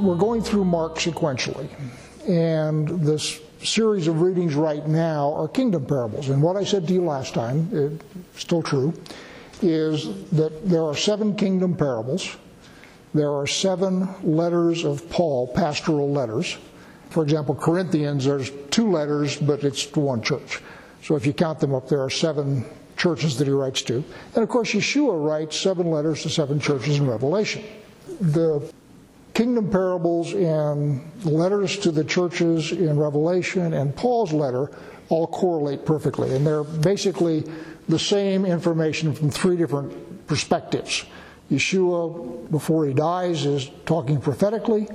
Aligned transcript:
We're 0.00 0.16
going 0.16 0.42
through 0.42 0.64
Mark 0.64 0.96
sequentially, 0.96 1.68
and 2.28 2.88
this 2.88 3.40
series 3.62 4.08
of 4.08 4.20
readings 4.20 4.56
right 4.56 4.84
now 4.88 5.32
are 5.34 5.46
kingdom 5.46 5.86
parables. 5.86 6.28
And 6.28 6.42
what 6.42 6.56
I 6.56 6.64
said 6.64 6.88
to 6.88 6.92
you 6.92 7.04
last 7.04 7.34
time, 7.34 7.68
it's 7.72 8.04
still 8.40 8.62
true, 8.62 8.92
is 9.60 10.28
that 10.30 10.68
there 10.68 10.82
are 10.82 10.96
seven 10.96 11.36
kingdom 11.36 11.76
parables. 11.76 12.36
There 13.14 13.30
are 13.30 13.46
seven 13.46 14.08
letters 14.24 14.84
of 14.84 15.08
Paul, 15.08 15.46
pastoral 15.54 16.10
letters. 16.10 16.56
For 17.12 17.22
example, 17.22 17.54
Corinthians, 17.54 18.24
there's 18.24 18.50
two 18.70 18.90
letters, 18.90 19.36
but 19.36 19.64
it's 19.64 19.84
to 19.86 20.00
one 20.00 20.22
church. 20.22 20.60
So 21.02 21.14
if 21.14 21.26
you 21.26 21.34
count 21.34 21.60
them 21.60 21.74
up, 21.74 21.88
there 21.88 22.02
are 22.02 22.10
seven 22.10 22.64
churches 22.96 23.36
that 23.38 23.46
he 23.46 23.52
writes 23.52 23.82
to. 23.82 24.02
And 24.34 24.42
of 24.42 24.48
course, 24.48 24.72
Yeshua 24.72 25.22
writes 25.22 25.58
seven 25.58 25.90
letters 25.90 26.22
to 26.22 26.30
seven 26.30 26.58
churches 26.58 26.98
in 26.98 27.06
Revelation. 27.06 27.64
The 28.20 28.72
kingdom 29.34 29.70
parables 29.70 30.32
and 30.32 31.02
letters 31.24 31.78
to 31.78 31.90
the 31.90 32.04
churches 32.04 32.72
in 32.72 32.98
Revelation 32.98 33.74
and 33.74 33.94
Paul's 33.94 34.32
letter 34.32 34.70
all 35.08 35.26
correlate 35.26 35.84
perfectly. 35.84 36.34
And 36.34 36.46
they're 36.46 36.64
basically 36.64 37.44
the 37.88 37.98
same 37.98 38.46
information 38.46 39.12
from 39.12 39.30
three 39.30 39.56
different 39.56 40.26
perspectives. 40.26 41.04
Yeshua, 41.50 42.50
before 42.50 42.86
he 42.86 42.94
dies, 42.94 43.44
is 43.44 43.70
talking 43.84 44.20
prophetically. 44.20 44.88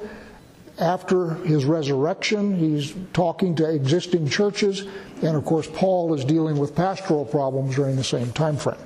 After 0.79 1.33
his 1.35 1.65
resurrection, 1.65 2.55
he's 2.55 2.93
talking 3.13 3.55
to 3.55 3.69
existing 3.69 4.29
churches. 4.29 4.85
And 5.23 5.35
of 5.35 5.43
course, 5.43 5.67
Paul 5.73 6.13
is 6.13 6.23
dealing 6.23 6.57
with 6.57 6.75
pastoral 6.75 7.25
problems 7.25 7.75
during 7.75 7.95
the 7.95 8.03
same 8.03 8.31
time 8.31 8.57
frame 8.57 8.77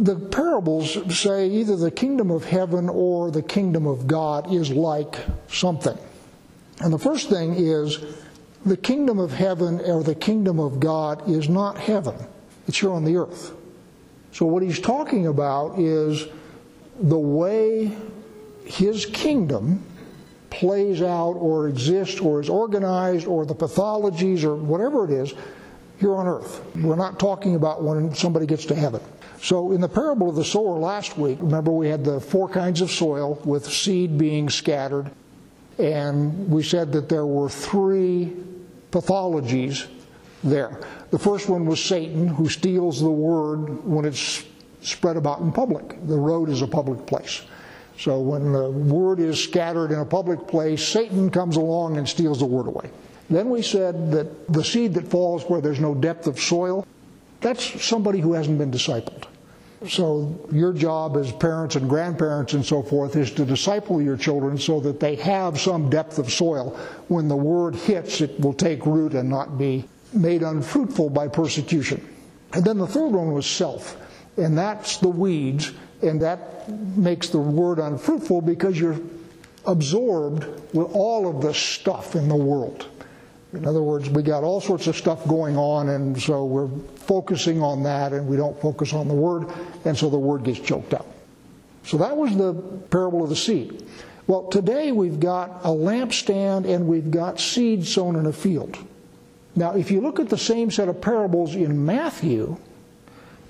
the 0.00 0.16
parables 0.16 0.96
say 1.14 1.46
either 1.46 1.76
the 1.76 1.90
kingdom 1.90 2.30
of 2.30 2.44
heaven 2.44 2.88
or 2.88 3.30
the 3.30 3.42
kingdom 3.42 3.86
of 3.86 4.06
God 4.06 4.50
is 4.50 4.70
like 4.70 5.16
something. 5.48 5.96
And 6.80 6.90
the 6.90 6.98
first 6.98 7.28
thing 7.28 7.54
is 7.54 8.02
the 8.64 8.78
kingdom 8.78 9.18
of 9.18 9.32
heaven 9.32 9.78
or 9.80 10.02
the 10.02 10.14
kingdom 10.14 10.58
of 10.58 10.80
God 10.80 11.28
is 11.28 11.50
not 11.50 11.76
heaven, 11.76 12.14
it's 12.66 12.80
here 12.80 12.92
on 12.92 13.04
the 13.04 13.16
earth. 13.16 13.52
So, 14.32 14.46
what 14.46 14.62
he's 14.62 14.80
talking 14.80 15.26
about 15.26 15.78
is 15.78 16.26
the 16.98 17.18
way 17.18 17.94
his 18.64 19.04
kingdom 19.04 19.82
plays 20.50 21.00
out 21.00 21.32
or 21.32 21.68
exists 21.68 22.20
or 22.20 22.40
is 22.40 22.48
organized 22.48 23.26
or 23.26 23.46
the 23.46 23.54
pathologies 23.54 24.44
or 24.44 24.56
whatever 24.56 25.04
it 25.04 25.10
is 25.10 25.34
here 25.98 26.14
on 26.14 26.26
earth. 26.26 26.62
We're 26.76 26.96
not 26.96 27.18
talking 27.18 27.54
about 27.54 27.82
when 27.82 28.14
somebody 28.14 28.46
gets 28.46 28.64
to 28.66 28.74
heaven. 28.74 29.00
So, 29.42 29.72
in 29.72 29.80
the 29.80 29.88
parable 29.88 30.28
of 30.28 30.36
the 30.36 30.44
sower 30.44 30.78
last 30.78 31.16
week, 31.16 31.38
remember 31.40 31.70
we 31.70 31.88
had 31.88 32.04
the 32.04 32.20
four 32.20 32.48
kinds 32.48 32.82
of 32.82 32.90
soil 32.90 33.40
with 33.44 33.64
seed 33.64 34.18
being 34.18 34.50
scattered, 34.50 35.10
and 35.78 36.50
we 36.50 36.62
said 36.62 36.92
that 36.92 37.08
there 37.08 37.24
were 37.24 37.48
three 37.48 38.36
pathologies 38.90 39.86
there. 40.44 40.80
The 41.10 41.18
first 41.18 41.48
one 41.48 41.64
was 41.64 41.82
Satan, 41.82 42.28
who 42.28 42.48
steals 42.48 43.00
the 43.00 43.10
word 43.10 43.84
when 43.84 44.04
it's 44.04 44.44
spread 44.82 45.16
about 45.16 45.40
in 45.40 45.52
public. 45.52 46.06
The 46.06 46.16
road 46.16 46.48
is 46.48 46.62
a 46.62 46.66
public 46.66 47.06
place. 47.06 47.42
So, 47.98 48.20
when 48.20 48.52
the 48.52 48.70
word 48.70 49.20
is 49.20 49.42
scattered 49.42 49.92
in 49.92 49.98
a 49.98 50.04
public 50.04 50.46
place, 50.46 50.86
Satan 50.86 51.30
comes 51.30 51.56
along 51.56 51.98
and 51.98 52.08
steals 52.08 52.38
the 52.38 52.46
word 52.46 52.66
away. 52.66 52.90
Then 53.28 53.50
we 53.50 53.62
said 53.62 54.10
that 54.12 54.52
the 54.52 54.64
seed 54.64 54.94
that 54.94 55.06
falls 55.06 55.44
where 55.44 55.60
there's 55.60 55.80
no 55.80 55.94
depth 55.94 56.26
of 56.26 56.40
soil, 56.40 56.86
that's 57.40 57.82
somebody 57.82 58.20
who 58.20 58.32
hasn't 58.32 58.58
been 58.58 58.70
discipled. 58.70 59.26
So, 59.88 60.38
your 60.52 60.74
job 60.74 61.16
as 61.16 61.32
parents 61.32 61.76
and 61.76 61.88
grandparents 61.88 62.52
and 62.52 62.64
so 62.64 62.82
forth 62.82 63.16
is 63.16 63.30
to 63.32 63.46
disciple 63.46 64.02
your 64.02 64.16
children 64.16 64.58
so 64.58 64.78
that 64.80 65.00
they 65.00 65.14
have 65.16 65.58
some 65.58 65.88
depth 65.88 66.18
of 66.18 66.30
soil. 66.30 66.78
When 67.08 67.28
the 67.28 67.36
word 67.36 67.74
hits, 67.74 68.20
it 68.20 68.38
will 68.40 68.52
take 68.52 68.84
root 68.84 69.14
and 69.14 69.30
not 69.30 69.56
be 69.56 69.88
made 70.12 70.42
unfruitful 70.42 71.10
by 71.10 71.28
persecution. 71.28 72.06
And 72.52 72.64
then 72.64 72.76
the 72.76 72.86
third 72.86 73.12
one 73.12 73.32
was 73.32 73.46
self, 73.46 73.96
and 74.36 74.58
that's 74.58 74.98
the 74.98 75.08
weeds, 75.08 75.72
and 76.02 76.20
that 76.22 76.68
makes 76.68 77.28
the 77.28 77.38
word 77.38 77.78
unfruitful 77.78 78.40
because 78.40 78.78
you're 78.78 78.98
absorbed 79.66 80.44
with 80.74 80.90
all 80.92 81.28
of 81.28 81.42
the 81.42 81.52
stuff 81.52 82.14
in 82.14 82.28
the 82.28 82.36
world. 82.36 82.86
In 83.52 83.66
other 83.66 83.82
words, 83.82 84.08
we 84.08 84.22
got 84.22 84.44
all 84.44 84.60
sorts 84.60 84.86
of 84.86 84.96
stuff 84.96 85.26
going 85.26 85.56
on, 85.56 85.88
and 85.88 86.20
so 86.20 86.44
we're 86.44 86.68
focusing 86.96 87.60
on 87.62 87.82
that, 87.82 88.12
and 88.12 88.28
we 88.28 88.36
don't 88.36 88.58
focus 88.60 88.92
on 88.92 89.08
the 89.08 89.14
word, 89.14 89.48
and 89.84 89.96
so 89.96 90.08
the 90.08 90.18
word 90.18 90.44
gets 90.44 90.60
choked 90.60 90.94
out. 90.94 91.06
So 91.84 91.96
that 91.98 92.16
was 92.16 92.36
the 92.36 92.54
parable 92.90 93.24
of 93.24 93.30
the 93.30 93.36
seed. 93.36 93.86
Well, 94.26 94.44
today 94.44 94.92
we've 94.92 95.18
got 95.18 95.62
a 95.64 95.70
lampstand 95.70 96.72
and 96.72 96.86
we've 96.86 97.10
got 97.10 97.40
seed 97.40 97.84
sown 97.84 98.14
in 98.14 98.26
a 98.26 98.32
field. 98.32 98.78
Now, 99.56 99.74
if 99.74 99.90
you 99.90 100.00
look 100.00 100.20
at 100.20 100.28
the 100.28 100.38
same 100.38 100.70
set 100.70 100.88
of 100.88 101.00
parables 101.00 101.56
in 101.56 101.84
Matthew, 101.84 102.56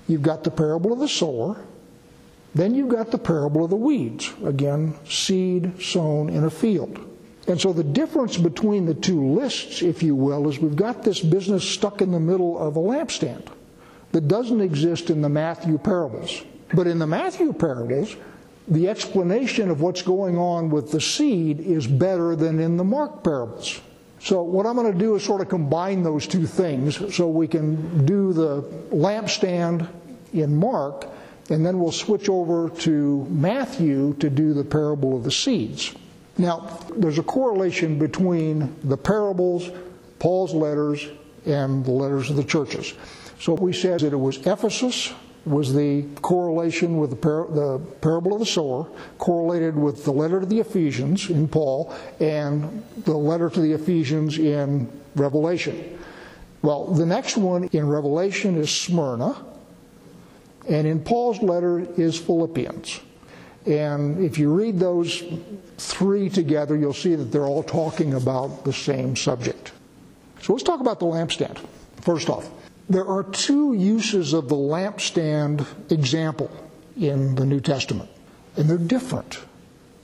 you've 0.07 0.23
got 0.23 0.43
the 0.43 0.49
parable 0.49 0.91
of 0.91 0.97
the 0.97 1.07
sower, 1.07 1.63
then 2.53 2.75
you've 2.75 2.89
got 2.89 3.11
the 3.11 3.17
parable 3.17 3.63
of 3.63 3.69
the 3.69 3.75
weeds. 3.75 4.33
Again, 4.43 4.95
seed 5.05 5.81
sown 5.81 6.29
in 6.29 6.43
a 6.43 6.49
field. 6.49 7.07
And 7.47 7.59
so 7.59 7.73
the 7.73 7.83
difference 7.83 8.37
between 8.37 8.85
the 8.85 8.93
two 8.93 9.25
lists, 9.33 9.81
if 9.81 10.03
you 10.03 10.15
will, 10.15 10.47
is 10.49 10.59
we've 10.59 10.75
got 10.75 11.03
this 11.03 11.19
business 11.19 11.67
stuck 11.67 12.01
in 12.01 12.11
the 12.11 12.19
middle 12.19 12.57
of 12.59 12.75
a 12.75 12.79
lampstand 12.79 13.47
that 14.11 14.27
doesn't 14.27 14.61
exist 14.61 15.09
in 15.09 15.21
the 15.21 15.29
Matthew 15.29 15.77
parables. 15.77 16.43
But 16.73 16.87
in 16.87 16.99
the 16.99 17.07
Matthew 17.07 17.53
parables, 17.53 18.15
the 18.67 18.89
explanation 18.89 19.69
of 19.69 19.81
what's 19.81 20.01
going 20.01 20.37
on 20.37 20.69
with 20.69 20.91
the 20.91 21.01
seed 21.01 21.59
is 21.59 21.87
better 21.87 22.35
than 22.35 22.59
in 22.59 22.77
the 22.77 22.83
Mark 22.83 23.23
parables. 23.23 23.81
So, 24.19 24.43
what 24.43 24.67
I'm 24.67 24.75
going 24.75 24.91
to 24.91 24.97
do 24.97 25.15
is 25.15 25.23
sort 25.23 25.41
of 25.41 25.49
combine 25.49 26.03
those 26.03 26.27
two 26.27 26.45
things 26.45 27.15
so 27.15 27.27
we 27.27 27.47
can 27.47 28.05
do 28.05 28.33
the 28.33 28.61
lampstand 28.91 29.89
in 30.31 30.55
Mark, 30.55 31.07
and 31.51 31.65
then 31.65 31.79
we'll 31.79 31.91
switch 31.91 32.29
over 32.29 32.69
to 32.69 33.27
Matthew 33.29 34.13
to 34.15 34.29
do 34.29 34.53
the 34.53 34.63
parable 34.63 35.17
of 35.17 35.25
the 35.25 35.31
seeds. 35.31 35.93
Now, 36.37 36.79
there's 36.95 37.19
a 37.19 37.23
correlation 37.23 37.99
between 37.99 38.73
the 38.85 38.95
parables, 38.95 39.69
Paul's 40.17 40.53
letters, 40.53 41.09
and 41.45 41.83
the 41.83 41.91
letters 41.91 42.29
of 42.29 42.37
the 42.37 42.43
churches. 42.43 42.93
So 43.39 43.53
we 43.53 43.73
said 43.73 43.99
that 43.99 44.13
it 44.13 44.17
was 44.17 44.37
Ephesus 44.47 45.13
was 45.45 45.73
the 45.73 46.03
correlation 46.21 46.97
with 46.97 47.09
the, 47.09 47.15
par- 47.15 47.47
the 47.49 47.79
parable 47.99 48.33
of 48.33 48.39
the 48.39 48.45
sower, 48.45 48.87
correlated 49.17 49.75
with 49.75 50.05
the 50.05 50.11
letter 50.11 50.39
to 50.39 50.45
the 50.45 50.59
Ephesians 50.59 51.29
in 51.29 51.47
Paul, 51.47 51.93
and 52.19 52.83
the 53.05 53.17
letter 53.17 53.49
to 53.49 53.59
the 53.59 53.73
Ephesians 53.73 54.37
in 54.37 54.87
Revelation. 55.15 55.99
Well, 56.61 56.85
the 56.85 57.05
next 57.05 57.37
one 57.37 57.65
in 57.73 57.89
Revelation 57.89 58.55
is 58.55 58.69
Smyrna, 58.69 59.35
and 60.67 60.87
in 60.87 60.99
Paul's 60.99 61.41
letter 61.41 61.87
is 61.97 62.17
Philippians. 62.17 62.99
And 63.65 64.23
if 64.23 64.37
you 64.37 64.51
read 64.53 64.79
those 64.79 65.23
three 65.77 66.29
together, 66.29 66.75
you'll 66.75 66.93
see 66.93 67.15
that 67.15 67.25
they're 67.25 67.45
all 67.45 67.63
talking 67.63 68.13
about 68.15 68.63
the 68.65 68.73
same 68.73 69.15
subject. 69.15 69.71
So 70.41 70.53
let's 70.53 70.63
talk 70.63 70.79
about 70.79 70.99
the 70.99 71.05
lampstand. 71.05 71.59
First 72.01 72.29
off, 72.29 72.49
there 72.89 73.05
are 73.05 73.23
two 73.23 73.73
uses 73.73 74.33
of 74.33 74.49
the 74.49 74.55
lampstand 74.55 75.65
example 75.91 76.49
in 76.99 77.35
the 77.35 77.45
New 77.45 77.59
Testament, 77.59 78.09
and 78.57 78.69
they're 78.69 78.77
different. 78.77 79.39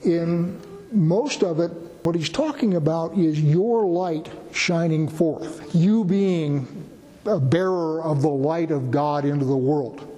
In 0.04 0.60
most 0.92 1.42
of 1.42 1.58
it, 1.60 1.70
what 2.04 2.14
he's 2.14 2.30
talking 2.30 2.74
about 2.74 3.18
is 3.18 3.40
your 3.40 3.84
light 3.84 4.30
shining 4.52 5.08
forth, 5.08 5.74
you 5.74 6.04
being 6.04 6.88
a 7.26 7.40
bearer 7.40 8.02
of 8.02 8.22
the 8.22 8.28
light 8.28 8.70
of 8.70 8.90
God 8.90 9.24
into 9.24 9.44
the 9.44 9.56
world. 9.56 10.17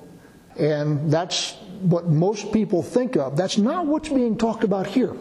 And 0.59 1.11
that's 1.11 1.53
what 1.81 2.07
most 2.07 2.53
people 2.53 2.83
think 2.83 3.17
of. 3.17 3.37
That's 3.37 3.59
not 3.59 3.87
what's 3.87 4.09
being 4.09 4.37
talked 4.37 4.65
about 4.65 4.87
here. 4.87 5.15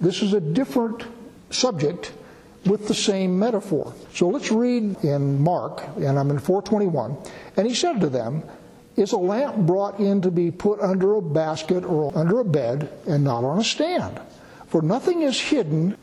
This 0.00 0.22
is 0.22 0.32
a 0.32 0.40
different 0.40 1.04
subject 1.50 2.12
with 2.64 2.88
the 2.88 2.94
same 2.94 3.38
metaphor. 3.38 3.92
So 4.14 4.28
let's 4.28 4.50
read 4.50 5.04
in 5.04 5.42
Mark, 5.42 5.82
and 5.96 6.18
I'm 6.18 6.30
in 6.30 6.38
421. 6.38 7.16
And 7.56 7.66
he 7.66 7.74
said 7.74 8.00
to 8.00 8.08
them, 8.08 8.42
Is 8.96 9.12
a 9.12 9.18
lamp 9.18 9.56
brought 9.56 9.98
in 9.98 10.22
to 10.22 10.30
be 10.30 10.50
put 10.50 10.80
under 10.80 11.14
a 11.14 11.22
basket 11.22 11.84
or 11.84 12.16
under 12.16 12.40
a 12.40 12.44
bed, 12.44 12.88
and 13.06 13.24
not 13.24 13.44
on 13.44 13.58
a 13.58 13.64
stand? 13.64 14.20
For 14.68 14.80
nothing 14.80 15.22
is 15.22 15.38
hidden 15.38 15.96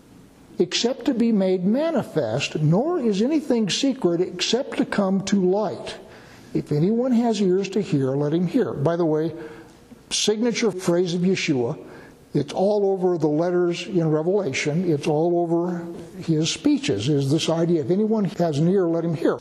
except 0.59 1.05
to 1.05 1.13
be 1.13 1.31
made 1.31 1.63
manifest, 1.63 2.55
nor 2.59 2.99
is 2.99 3.21
anything 3.21 3.69
secret 3.69 4.19
except 4.19 4.77
to 4.77 4.85
come 4.85 5.23
to 5.25 5.43
light. 5.43 5.97
If 6.53 6.71
anyone 6.71 7.11
has 7.11 7.41
ears 7.41 7.69
to 7.69 7.81
hear, 7.81 8.11
let 8.11 8.33
him 8.33 8.47
hear. 8.47 8.73
By 8.73 8.95
the 8.95 9.05
way, 9.05 9.33
signature 10.09 10.71
phrase 10.71 11.13
of 11.13 11.21
Yeshua. 11.21 11.77
It's 12.33 12.53
all 12.53 12.91
over 12.91 13.17
the 13.17 13.27
letters 13.27 13.87
in 13.87 14.09
Revelation. 14.09 14.89
It's 14.89 15.07
all 15.07 15.39
over 15.39 15.85
his 16.21 16.51
speeches, 16.51 17.09
is 17.09 17.31
this 17.31 17.49
idea 17.49 17.81
if 17.81 17.89
anyone 17.89 18.25
has 18.25 18.59
an 18.59 18.67
ear, 18.67 18.87
let 18.87 19.03
him 19.03 19.15
hear. 19.15 19.39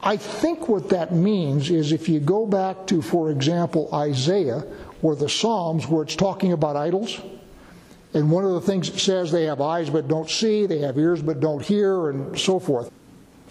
I 0.00 0.16
think 0.16 0.68
what 0.68 0.88
that 0.90 1.12
means 1.12 1.70
is 1.70 1.90
if 1.90 2.08
you 2.08 2.20
go 2.20 2.46
back 2.46 2.86
to, 2.88 3.02
for 3.02 3.30
example, 3.30 3.88
Isaiah 3.92 4.64
or 5.02 5.16
the 5.16 5.28
Psalms 5.28 5.88
where 5.88 6.04
it's 6.04 6.14
talking 6.14 6.52
about 6.52 6.76
idols, 6.76 7.20
and 8.14 8.30
one 8.30 8.44
of 8.44 8.52
the 8.52 8.60
things 8.60 8.88
it 8.88 8.98
says 8.98 9.30
they 9.30 9.44
have 9.44 9.60
eyes 9.60 9.90
but 9.90 10.06
don't 10.06 10.30
see, 10.30 10.66
they 10.66 10.78
have 10.78 10.96
ears 10.96 11.20
but 11.20 11.40
don't 11.40 11.64
hear, 11.64 12.10
and 12.10 12.38
so 12.38 12.60
forth. 12.60 12.90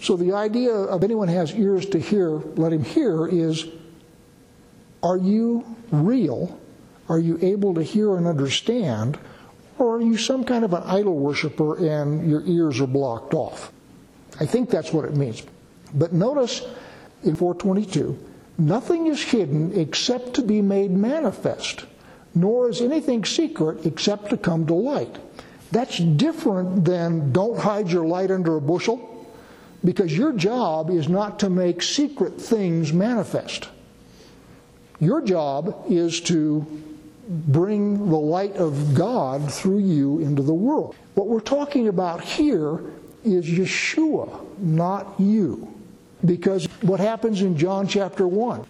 So 0.02 0.16
the 0.16 0.34
idea 0.34 0.74
of 0.74 1.04
anyone 1.04 1.28
has 1.28 1.54
ears 1.54 1.86
to 1.88 2.00
hear, 2.00 2.30
let 2.30 2.72
him 2.72 2.84
hear, 2.84 3.28
is 3.28 3.68
are 5.04 5.18
you 5.18 5.76
real? 5.92 6.60
Are 7.10 7.20
you 7.20 7.40
able 7.42 7.74
to 7.76 7.84
hear 7.84 8.16
and 8.18 8.28
understand? 8.28 9.18
Or 9.78 9.98
are 9.98 10.02
you 10.02 10.18
some 10.18 10.44
kind 10.44 10.66
of 10.66 10.74
an 10.74 10.84
idol 10.84 11.18
worshiper 11.18 11.78
and 11.78 12.30
your 12.30 12.42
ears 12.46 12.80
are 12.80 12.88
blocked 12.88 13.34
off? 13.34 13.72
I 14.40 14.46
think 14.46 14.70
that's 14.70 14.92
what 14.92 15.06
it 15.06 15.16
means. 15.16 15.44
But 15.94 16.14
notice 16.14 16.62
in 17.24 17.36
422, 17.36 18.18
nothing 18.58 19.08
is 19.08 19.22
hidden 19.22 19.80
except 19.80 20.34
to 20.36 20.42
be 20.42 20.62
made 20.62 20.92
manifest, 20.92 21.86
nor 22.36 22.70
is 22.70 22.82
anything 22.82 23.26
secret 23.26 23.86
except 23.86 24.30
to 24.30 24.38
come 24.38 24.66
to 24.68 24.74
light. 24.74 25.18
That's 25.72 25.98
different 25.98 26.86
than 26.86 27.32
don't 27.32 27.60
hide 27.60 27.90
your 27.90 28.06
light 28.06 28.32
under 28.32 28.58
a 28.58 28.62
bushel, 28.62 29.17
because 29.88 30.18
your 30.18 30.34
job 30.34 30.90
is 30.90 31.08
not 31.08 31.40
to 31.40 31.50
make 31.50 31.82
secret 31.82 32.34
things 32.34 32.92
manifest. 32.92 33.70
Your 35.00 35.22
job 35.22 35.86
is 35.90 36.20
to 36.24 36.68
bring 37.30 38.10
the 38.10 38.18
light 38.18 38.58
of 38.58 38.94
God 38.94 39.50
through 39.50 39.80
you 39.80 40.20
into 40.20 40.42
the 40.42 40.54
world. 40.54 40.94
What 41.14 41.28
we're 41.28 41.40
talking 41.40 41.88
about 41.88 42.20
here 42.20 42.82
is 43.24 43.46
Yeshua, 43.46 44.58
not 44.60 45.14
you. 45.18 45.74
Because 46.26 46.66
what 46.82 47.00
happens 47.00 47.42
in 47.42 47.56
John 47.56 47.88
chapter 47.88 48.28
1? 48.28 48.66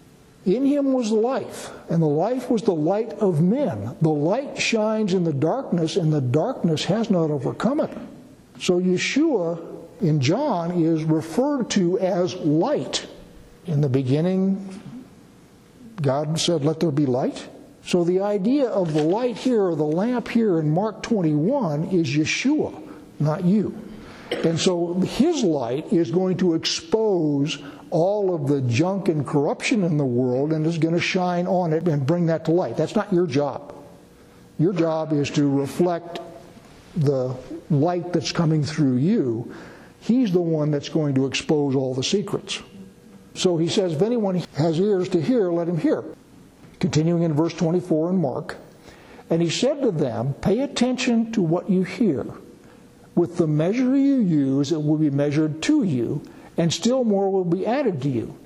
In 0.45 0.67
him 0.67 0.93
was 0.93 1.09
life, 1.09 1.71
and 1.89 1.99
the 1.99 2.05
life 2.05 2.51
was 2.51 2.61
the 2.61 2.75
light 2.75 3.13
of 3.13 3.41
men. 3.41 3.97
The 4.01 4.09
light 4.09 4.61
shines 4.61 5.15
in 5.15 5.23
the 5.23 5.33
darkness, 5.33 5.95
and 5.95 6.13
the 6.13 6.21
darkness 6.21 6.85
has 6.85 7.09
not 7.09 7.31
overcome 7.31 7.79
it. 7.79 7.97
So 8.59 8.79
Yeshua 8.79 9.76
in 10.01 10.19
John 10.19 10.83
is 10.83 11.03
referred 11.03 11.69
to 11.71 11.99
as 11.99 12.35
light. 12.35 13.07
In 13.65 13.81
the 13.81 13.89
beginning, 13.89 15.03
God 16.01 16.39
said, 16.39 16.63
Let 16.63 16.79
there 16.79 16.91
be 16.91 17.05
light. 17.05 17.47
So 17.83 18.03
the 18.03 18.19
idea 18.21 18.67
of 18.67 18.93
the 18.93 19.03
light 19.03 19.37
here, 19.37 19.63
or 19.63 19.75
the 19.75 19.83
lamp 19.83 20.27
here 20.27 20.59
in 20.59 20.69
Mark 20.69 21.03
21, 21.03 21.85
is 21.85 22.09
Yeshua, 22.09 22.81
not 23.19 23.45
you. 23.45 23.77
And 24.31 24.59
so 24.59 24.95
his 24.95 25.43
light 25.43 25.91
is 25.93 26.11
going 26.11 26.37
to 26.37 26.53
expose 26.53 27.59
all 27.89 28.35
of 28.35 28.47
the 28.47 28.61
junk 28.61 29.07
and 29.07 29.25
corruption 29.25 29.83
in 29.83 29.97
the 29.97 30.05
world 30.05 30.51
and 30.51 30.65
is 30.65 30.77
going 30.77 30.93
to 30.93 31.01
shine 31.01 31.47
on 31.47 31.71
it 31.71 31.87
and 31.87 32.05
bring 32.05 32.25
that 32.25 32.45
to 32.45 32.51
light. 32.51 32.75
That's 32.75 32.95
not 32.95 33.11
your 33.13 33.25
job. 33.25 33.73
Your 34.59 34.73
job 34.73 35.13
is 35.13 35.29
to 35.31 35.49
reflect 35.49 36.19
the 36.95 37.35
light 37.69 38.11
that's 38.11 38.31
coming 38.31 38.63
through 38.63 38.97
you. 38.97 39.53
He's 39.99 40.31
the 40.31 40.41
one 40.41 40.71
that's 40.71 40.89
going 40.89 41.15
to 41.15 41.25
expose 41.25 41.75
all 41.75 41.93
the 41.93 42.03
secrets. 42.03 42.61
So 43.33 43.57
he 43.57 43.67
says, 43.67 43.93
if 43.93 44.01
anyone 44.01 44.43
has 44.55 44.79
ears 44.79 45.09
to 45.09 45.21
hear, 45.21 45.51
let 45.51 45.67
him 45.67 45.77
hear. 45.77 46.03
Continuing 46.79 47.23
in 47.23 47.33
verse 47.33 47.53
24 47.53 48.11
in 48.11 48.21
Mark. 48.21 48.57
And 49.29 49.41
he 49.41 49.49
said 49.49 49.81
to 49.81 49.91
them, 49.91 50.33
Pay 50.35 50.61
attention 50.61 51.31
to 51.33 51.41
what 51.41 51.69
you 51.69 51.83
hear. 51.83 52.25
With 53.15 53.37
the 53.37 53.47
measure 53.47 53.95
you 53.97 54.19
use, 54.19 54.71
it 54.71 54.81
will 54.81 54.97
be 54.97 55.09
measured 55.09 55.61
to 55.63 55.83
you, 55.83 56.21
and 56.55 56.71
still 56.71 57.03
more 57.03 57.31
will 57.31 57.45
be 57.45 57.65
added 57.65 58.01
to 58.03 58.09
you. 58.09 58.37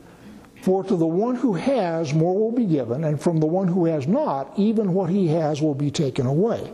For 0.62 0.83
to 0.83 0.95
the 0.95 1.07
one 1.07 1.36
who 1.36 1.53
has, 1.56 2.13
more 2.13 2.38
will 2.38 2.51
be 2.51 2.65
given, 2.65 3.03
and 3.03 3.19
from 3.19 3.39
the 3.39 3.48
one 3.48 3.68
who 3.68 3.86
has 3.86 4.07
not, 4.07 4.53
even 4.57 4.94
what 4.94 5.09
he 5.09 5.27
has 5.27 5.62
will 5.62 5.74
be 5.74 5.92
taken 5.92 6.25
away. 6.25 6.71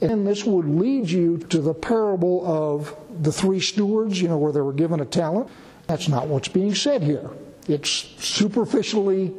And 0.00 0.26
this 0.26 0.44
would 0.44 0.66
lead 0.66 1.10
you 1.10 1.38
to 1.38 1.60
the 1.60 1.74
parable 1.74 2.44
of 2.46 2.94
the 3.20 3.32
three 3.32 3.60
stewards, 3.60 4.20
you 4.20 4.28
know, 4.28 4.38
where 4.38 4.52
they 4.52 4.60
were 4.60 4.72
given 4.72 5.00
a 5.00 5.04
talent. 5.04 5.48
That's 5.86 6.08
not 6.08 6.28
what's 6.28 6.48
being 6.48 6.74
said 6.74 7.02
here. 7.02 7.30
It's 7.68 7.90
superficially 7.90 9.32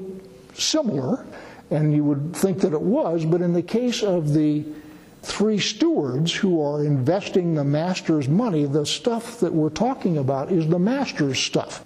similar, 0.53 1.25
and 1.69 1.93
you 1.93 2.03
would 2.03 2.35
think 2.35 2.59
that 2.61 2.73
it 2.73 2.81
was, 2.81 3.25
but 3.25 3.41
in 3.41 3.53
the 3.53 3.61
case 3.61 4.03
of 4.03 4.33
the 4.33 4.65
three 5.23 5.59
stewards 5.59 6.33
who 6.33 6.61
are 6.61 6.83
investing 6.83 7.53
the 7.53 7.63
master's 7.63 8.27
money, 8.27 8.65
the 8.65 8.85
stuff 8.85 9.39
that 9.39 9.53
we're 9.53 9.69
talking 9.69 10.17
about 10.17 10.51
is 10.51 10.67
the 10.67 10.79
master's 10.79 11.39
stuff. 11.39 11.85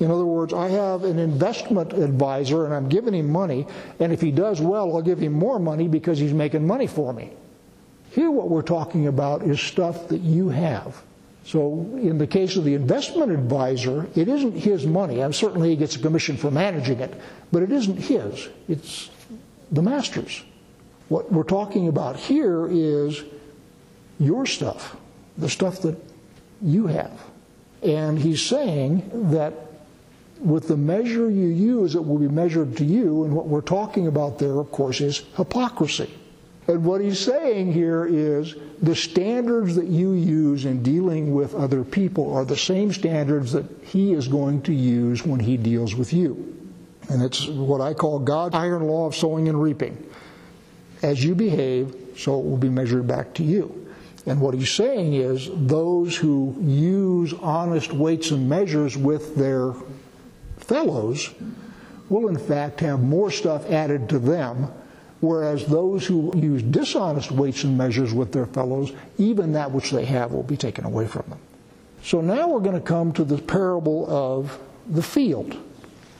In 0.00 0.10
other 0.10 0.26
words, 0.26 0.52
I 0.52 0.68
have 0.68 1.02
an 1.04 1.18
investment 1.18 1.92
advisor 1.92 2.64
and 2.64 2.74
I'm 2.74 2.88
giving 2.88 3.14
him 3.14 3.30
money, 3.30 3.66
and 3.98 4.12
if 4.12 4.20
he 4.20 4.30
does 4.30 4.60
well, 4.60 4.94
I'll 4.94 5.02
give 5.02 5.18
him 5.18 5.32
more 5.32 5.58
money 5.58 5.88
because 5.88 6.18
he's 6.18 6.34
making 6.34 6.66
money 6.66 6.86
for 6.86 7.12
me. 7.12 7.32
Here, 8.10 8.30
what 8.30 8.48
we're 8.48 8.62
talking 8.62 9.06
about 9.06 9.42
is 9.42 9.60
stuff 9.60 10.08
that 10.08 10.20
you 10.20 10.50
have. 10.50 11.02
So, 11.48 11.88
in 11.96 12.18
the 12.18 12.26
case 12.26 12.56
of 12.56 12.64
the 12.64 12.74
investment 12.74 13.32
advisor, 13.32 14.06
it 14.14 14.28
isn't 14.28 14.52
his 14.52 14.86
money. 14.86 15.20
And 15.20 15.34
certainly 15.34 15.70
he 15.70 15.76
gets 15.76 15.96
a 15.96 15.98
commission 15.98 16.36
for 16.36 16.50
managing 16.50 17.00
it, 17.00 17.18
but 17.50 17.62
it 17.62 17.72
isn't 17.72 17.96
his, 17.96 18.50
it's 18.68 19.08
the 19.72 19.80
master's. 19.80 20.42
What 21.08 21.32
we're 21.32 21.44
talking 21.44 21.88
about 21.88 22.16
here 22.16 22.68
is 22.68 23.24
your 24.20 24.44
stuff, 24.44 24.94
the 25.38 25.48
stuff 25.48 25.80
that 25.80 25.96
you 26.60 26.86
have. 26.86 27.18
And 27.82 28.18
he's 28.18 28.42
saying 28.42 29.30
that 29.30 29.54
with 30.40 30.68
the 30.68 30.76
measure 30.76 31.30
you 31.30 31.46
use, 31.46 31.94
it 31.94 32.04
will 32.04 32.18
be 32.18 32.28
measured 32.28 32.76
to 32.76 32.84
you. 32.84 33.24
And 33.24 33.34
what 33.34 33.46
we're 33.46 33.62
talking 33.62 34.06
about 34.06 34.38
there, 34.38 34.58
of 34.58 34.70
course, 34.70 35.00
is 35.00 35.24
hypocrisy. 35.34 36.12
And 36.68 36.84
what 36.84 37.00
he's 37.00 37.18
saying 37.18 37.72
here 37.72 38.04
is 38.04 38.54
the 38.82 38.94
standards 38.94 39.74
that 39.76 39.86
you 39.86 40.12
use 40.12 40.66
in 40.66 40.82
dealing 40.82 41.32
with 41.32 41.54
other 41.54 41.82
people 41.82 42.34
are 42.34 42.44
the 42.44 42.58
same 42.58 42.92
standards 42.92 43.52
that 43.52 43.64
he 43.82 44.12
is 44.12 44.28
going 44.28 44.60
to 44.62 44.74
use 44.74 45.24
when 45.24 45.40
he 45.40 45.56
deals 45.56 45.94
with 45.94 46.12
you. 46.12 46.54
And 47.08 47.22
it's 47.22 47.46
what 47.46 47.80
I 47.80 47.94
call 47.94 48.18
God's 48.18 48.54
iron 48.54 48.86
law 48.86 49.06
of 49.06 49.16
sowing 49.16 49.48
and 49.48 49.60
reaping. 49.60 50.04
As 51.02 51.24
you 51.24 51.34
behave, 51.34 51.96
so 52.18 52.38
it 52.38 52.44
will 52.44 52.58
be 52.58 52.68
measured 52.68 53.06
back 53.06 53.32
to 53.34 53.42
you. 53.42 53.86
And 54.26 54.38
what 54.38 54.52
he's 54.52 54.70
saying 54.70 55.14
is 55.14 55.48
those 55.54 56.16
who 56.16 56.54
use 56.60 57.32
honest 57.40 57.94
weights 57.94 58.30
and 58.30 58.46
measures 58.46 58.94
with 58.94 59.36
their 59.36 59.72
fellows 60.58 61.30
will, 62.10 62.28
in 62.28 62.36
fact, 62.36 62.80
have 62.80 63.00
more 63.00 63.30
stuff 63.30 63.70
added 63.70 64.10
to 64.10 64.18
them, 64.18 64.70
whereas 65.20 65.66
those 65.66 66.06
who 66.06 66.32
use 66.36 66.62
dishonest 66.62 67.30
weights 67.30 67.64
and 67.64 67.76
measures 67.76 68.12
with 68.12 68.32
their 68.32 68.46
fellows, 68.46 68.92
even 69.18 69.52
that 69.52 69.70
which 69.72 69.90
they 69.90 70.04
have 70.04 70.32
will 70.32 70.42
be 70.42 70.56
taken 70.56 70.84
away 70.84 71.06
from 71.06 71.24
them. 71.28 71.38
So 72.02 72.20
now 72.20 72.48
we're 72.48 72.60
going 72.60 72.74
to 72.74 72.80
come 72.80 73.12
to 73.14 73.24
the 73.24 73.38
parable 73.38 74.06
of 74.08 74.58
the 74.86 75.02
field. 75.02 75.56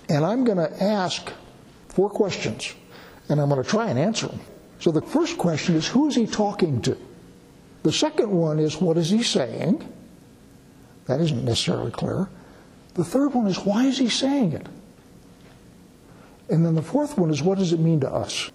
And 0.09 0.25
I'm 0.25 0.45
going 0.45 0.59
to 0.59 0.83
ask 0.83 1.33
four 1.89 2.11
questions, 2.11 2.75
and 3.29 3.41
I'm 3.41 3.49
going 3.49 3.63
to 3.63 3.69
try 3.69 3.89
and 3.89 3.99
answer 3.99 4.27
them. 4.27 4.41
So 4.81 4.91
the 4.91 5.03
first 5.03 5.39
question 5.39 5.77
is 5.77 5.87
who 5.87 6.09
is 6.09 6.15
he 6.15 6.27
talking 6.27 6.81
to? 6.83 6.97
The 7.83 7.93
second 7.93 8.31
one 8.31 8.59
is 8.59 8.81
what 8.81 8.97
is 8.97 9.11
he 9.11 9.23
saying? 9.23 9.87
That 11.07 11.21
isn't 11.21 11.45
necessarily 11.45 11.91
clear. 11.91 12.29
The 12.95 13.05
third 13.05 13.35
one 13.35 13.47
is 13.47 13.59
why 13.59 13.85
is 13.85 13.99
he 13.99 14.09
saying 14.09 14.53
it? 14.53 14.67
And 16.51 16.65
then 16.65 16.75
the 16.75 16.83
fourth 16.83 17.19
one 17.19 17.31
is 17.31 17.43
what 17.43 17.59
does 17.59 17.73
it 17.73 17.81
mean 17.81 18.01
to 18.01 18.13
us? 18.13 18.51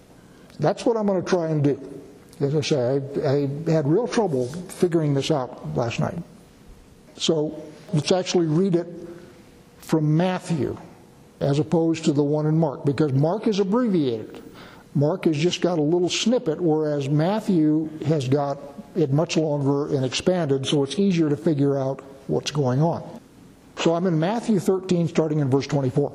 That's 0.58 0.86
what 0.86 0.96
I'm 0.96 1.06
going 1.06 1.22
to 1.22 1.28
try 1.28 1.48
and 1.48 1.62
do. 1.62 2.00
As 2.40 2.54
I 2.54 2.60
say, 2.60 3.00
I, 3.24 3.48
I 3.70 3.72
had 3.72 3.86
real 3.86 4.08
trouble 4.08 4.48
figuring 4.48 5.14
this 5.14 5.30
out 5.30 5.74
last 5.76 6.00
night. 6.00 6.18
So 7.16 7.62
let's 7.92 8.12
actually 8.12 8.46
read 8.46 8.74
it 8.74 8.86
from 9.78 10.16
Matthew 10.16 10.76
as 11.40 11.58
opposed 11.58 12.04
to 12.04 12.12
the 12.12 12.22
one 12.22 12.46
in 12.46 12.58
Mark, 12.58 12.84
because 12.84 13.12
Mark 13.12 13.46
is 13.46 13.58
abbreviated. 13.58 14.42
Mark 14.94 15.24
has 15.24 15.36
just 15.36 15.60
got 15.60 15.78
a 15.78 15.82
little 15.82 16.08
snippet, 16.08 16.60
whereas 16.60 17.08
Matthew 17.08 17.90
has 18.06 18.28
got 18.28 18.58
it 18.94 19.12
much 19.12 19.36
longer 19.36 19.94
and 19.94 20.04
expanded, 20.04 20.66
so 20.66 20.84
it's 20.84 20.98
easier 20.98 21.28
to 21.28 21.36
figure 21.36 21.76
out 21.76 22.00
what's 22.28 22.50
going 22.50 22.80
on. 22.80 23.20
So 23.76 23.94
I'm 23.94 24.06
in 24.06 24.18
Matthew 24.18 24.60
13, 24.60 25.08
starting 25.08 25.40
in 25.40 25.50
verse 25.50 25.66
24. 25.66 26.12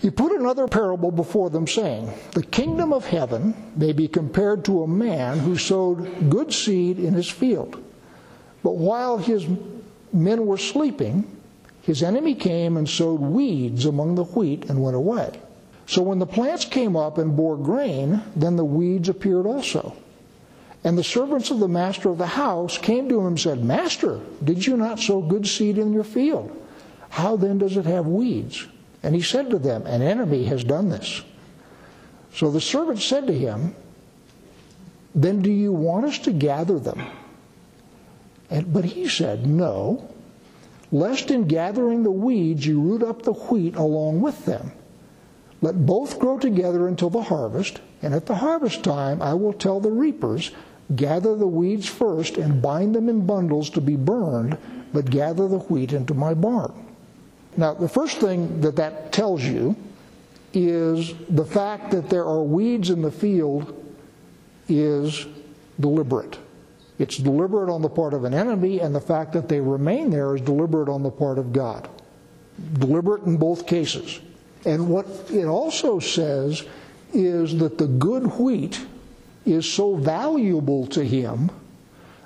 He 0.00 0.08
put 0.08 0.32
another 0.32 0.66
parable 0.66 1.10
before 1.10 1.50
them, 1.50 1.66
saying, 1.66 2.10
The 2.32 2.42
kingdom 2.42 2.92
of 2.92 3.04
heaven 3.04 3.54
may 3.76 3.92
be 3.92 4.08
compared 4.08 4.64
to 4.64 4.82
a 4.82 4.88
man 4.88 5.40
who 5.40 5.58
sowed 5.58 6.30
good 6.30 6.54
seed 6.54 6.98
in 6.98 7.12
his 7.12 7.28
field. 7.28 7.82
But 8.62 8.76
while 8.76 9.18
his 9.18 9.46
men 10.12 10.46
were 10.46 10.56
sleeping, 10.56 11.24
his 11.82 12.02
enemy 12.02 12.34
came 12.34 12.78
and 12.78 12.88
sowed 12.88 13.20
weeds 13.20 13.84
among 13.84 14.14
the 14.14 14.24
wheat 14.24 14.70
and 14.70 14.82
went 14.82 14.96
away. 14.96 15.38
So 15.86 16.02
when 16.02 16.18
the 16.18 16.26
plants 16.26 16.64
came 16.64 16.96
up 16.96 17.18
and 17.18 17.36
bore 17.36 17.58
grain, 17.58 18.22
then 18.34 18.56
the 18.56 18.64
weeds 18.64 19.08
appeared 19.08 19.44
also. 19.44 19.94
And 20.82 20.96
the 20.96 21.04
servants 21.04 21.50
of 21.50 21.58
the 21.58 21.68
master 21.68 22.08
of 22.08 22.16
the 22.16 22.26
house 22.26 22.78
came 22.78 23.08
to 23.10 23.20
him 23.20 23.26
and 23.26 23.40
said, 23.40 23.62
Master, 23.62 24.20
did 24.42 24.66
you 24.66 24.78
not 24.78 24.98
sow 24.98 25.20
good 25.20 25.46
seed 25.46 25.76
in 25.76 25.92
your 25.92 26.04
field? 26.04 26.56
How 27.10 27.36
then 27.36 27.58
does 27.58 27.76
it 27.76 27.84
have 27.84 28.06
weeds? 28.06 28.66
And 29.02 29.14
he 29.14 29.22
said 29.22 29.50
to 29.50 29.58
them, 29.58 29.86
An 29.86 30.02
enemy 30.02 30.44
has 30.44 30.64
done 30.64 30.88
this. 30.88 31.22
So 32.34 32.50
the 32.50 32.60
servant 32.60 33.00
said 33.00 33.26
to 33.26 33.32
him, 33.32 33.74
Then 35.14 35.42
do 35.42 35.50
you 35.50 35.72
want 35.72 36.06
us 36.06 36.18
to 36.20 36.32
gather 36.32 36.78
them? 36.78 37.02
And, 38.50 38.72
but 38.72 38.84
he 38.84 39.08
said, 39.08 39.46
No, 39.46 40.08
lest 40.92 41.30
in 41.30 41.46
gathering 41.46 42.02
the 42.02 42.10
weeds 42.10 42.66
you 42.66 42.80
root 42.80 43.02
up 43.02 43.22
the 43.22 43.32
wheat 43.32 43.76
along 43.76 44.20
with 44.20 44.44
them. 44.44 44.72
Let 45.62 45.86
both 45.86 46.18
grow 46.18 46.38
together 46.38 46.88
until 46.88 47.10
the 47.10 47.22
harvest, 47.22 47.80
and 48.02 48.14
at 48.14 48.26
the 48.26 48.36
harvest 48.36 48.82
time 48.82 49.20
I 49.20 49.34
will 49.34 49.52
tell 49.52 49.80
the 49.80 49.90
reapers, 49.90 50.50
Gather 50.94 51.36
the 51.36 51.46
weeds 51.46 51.86
first 51.86 52.36
and 52.36 52.60
bind 52.60 52.96
them 52.96 53.08
in 53.08 53.24
bundles 53.24 53.70
to 53.70 53.80
be 53.80 53.94
burned, 53.94 54.58
but 54.92 55.10
gather 55.10 55.46
the 55.46 55.58
wheat 55.58 55.92
into 55.92 56.14
my 56.14 56.34
barn. 56.34 56.89
Now, 57.56 57.74
the 57.74 57.88
first 57.88 58.18
thing 58.18 58.60
that 58.60 58.76
that 58.76 59.12
tells 59.12 59.42
you 59.42 59.76
is 60.52 61.14
the 61.28 61.44
fact 61.44 61.90
that 61.92 62.08
there 62.08 62.24
are 62.24 62.42
weeds 62.42 62.90
in 62.90 63.02
the 63.02 63.10
field 63.10 63.76
is 64.68 65.26
deliberate. 65.78 66.38
It's 66.98 67.16
deliberate 67.16 67.70
on 67.72 67.82
the 67.82 67.88
part 67.88 68.14
of 68.14 68.24
an 68.24 68.34
enemy, 68.34 68.80
and 68.80 68.94
the 68.94 69.00
fact 69.00 69.32
that 69.32 69.48
they 69.48 69.60
remain 69.60 70.10
there 70.10 70.34
is 70.34 70.42
deliberate 70.42 70.88
on 70.88 71.02
the 71.02 71.10
part 71.10 71.38
of 71.38 71.52
God. 71.52 71.88
Deliberate 72.74 73.22
in 73.22 73.36
both 73.36 73.66
cases. 73.66 74.20
And 74.64 74.88
what 74.88 75.06
it 75.30 75.46
also 75.46 75.98
says 75.98 76.64
is 77.12 77.56
that 77.58 77.78
the 77.78 77.86
good 77.86 78.24
wheat 78.38 78.84
is 79.46 79.70
so 79.70 79.96
valuable 79.96 80.86
to 80.88 81.02
him 81.02 81.50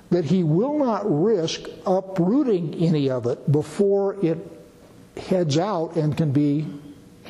that 0.09 0.25
he 0.25 0.43
will 0.43 0.77
not 0.77 1.03
risk 1.05 1.61
uprooting 1.85 2.75
any 2.75 3.09
of 3.09 3.25
it 3.25 3.51
before 3.51 4.23
it 4.23 4.37
heads 5.17 5.57
out 5.57 5.95
and 5.95 6.15
can 6.15 6.31
be 6.31 6.67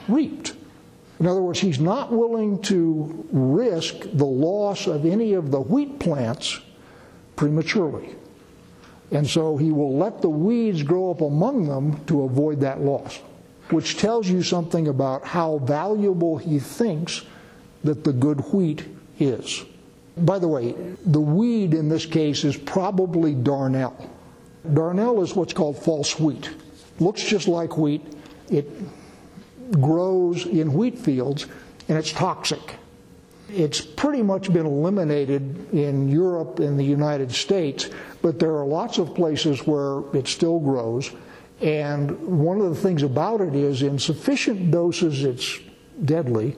reaped. 0.07 0.53
In 1.19 1.27
other 1.27 1.41
words, 1.41 1.59
he's 1.59 1.79
not 1.79 2.11
willing 2.11 2.61
to 2.63 3.27
risk 3.31 3.95
the 4.13 4.25
loss 4.25 4.87
of 4.87 5.05
any 5.05 5.33
of 5.33 5.51
the 5.51 5.61
wheat 5.61 5.99
plants 5.99 6.59
prematurely. 7.35 8.15
And 9.11 9.27
so 9.27 9.55
he 9.55 9.71
will 9.71 9.95
let 9.97 10.21
the 10.21 10.29
weeds 10.29 10.83
grow 10.83 11.11
up 11.11 11.21
among 11.21 11.67
them 11.67 12.03
to 12.05 12.23
avoid 12.23 12.59
that 12.61 12.81
loss, 12.81 13.19
which 13.69 13.97
tells 13.97 14.27
you 14.27 14.43
something 14.43 14.87
about 14.87 15.23
how 15.25 15.59
valuable 15.59 16.37
he 16.37 16.59
thinks 16.59 17.23
that 17.83 18.03
the 18.03 18.11
good 18.11 18.41
wheat 18.51 18.83
is. 19.19 19.63
By 20.17 20.39
the 20.39 20.47
way, 20.47 20.73
the 21.05 21.21
weed 21.21 21.73
in 21.73 21.87
this 21.87 22.05
case 22.05 22.43
is 22.43 22.57
probably 22.57 23.35
darnel. 23.35 24.09
Darnel 24.67 25.21
is 25.21 25.35
what's 25.35 25.53
called 25.53 25.77
false 25.77 26.19
wheat. 26.19 26.49
Looks 26.99 27.23
just 27.23 27.47
like 27.47 27.77
wheat. 27.77 28.01
It 28.49 28.69
grows 29.71 30.45
in 30.45 30.73
wheat 30.73 30.97
fields 30.97 31.47
and 31.87 31.97
it's 31.97 32.11
toxic. 32.11 32.75
It's 33.49 33.81
pretty 33.81 34.23
much 34.23 34.51
been 34.51 34.65
eliminated 34.65 35.71
in 35.71 36.09
Europe 36.09 36.59
and 36.59 36.79
the 36.79 36.83
United 36.83 37.31
States, 37.31 37.89
but 38.21 38.39
there 38.39 38.55
are 38.55 38.65
lots 38.65 38.97
of 38.97 39.13
places 39.13 39.67
where 39.67 40.01
it 40.13 40.27
still 40.27 40.59
grows. 40.59 41.11
And 41.61 42.19
one 42.19 42.59
of 42.59 42.69
the 42.69 42.81
things 42.81 43.03
about 43.03 43.41
it 43.41 43.55
is, 43.55 43.81
in 43.81 43.99
sufficient 43.99 44.71
doses, 44.71 45.23
it's 45.23 45.59
deadly. 46.03 46.57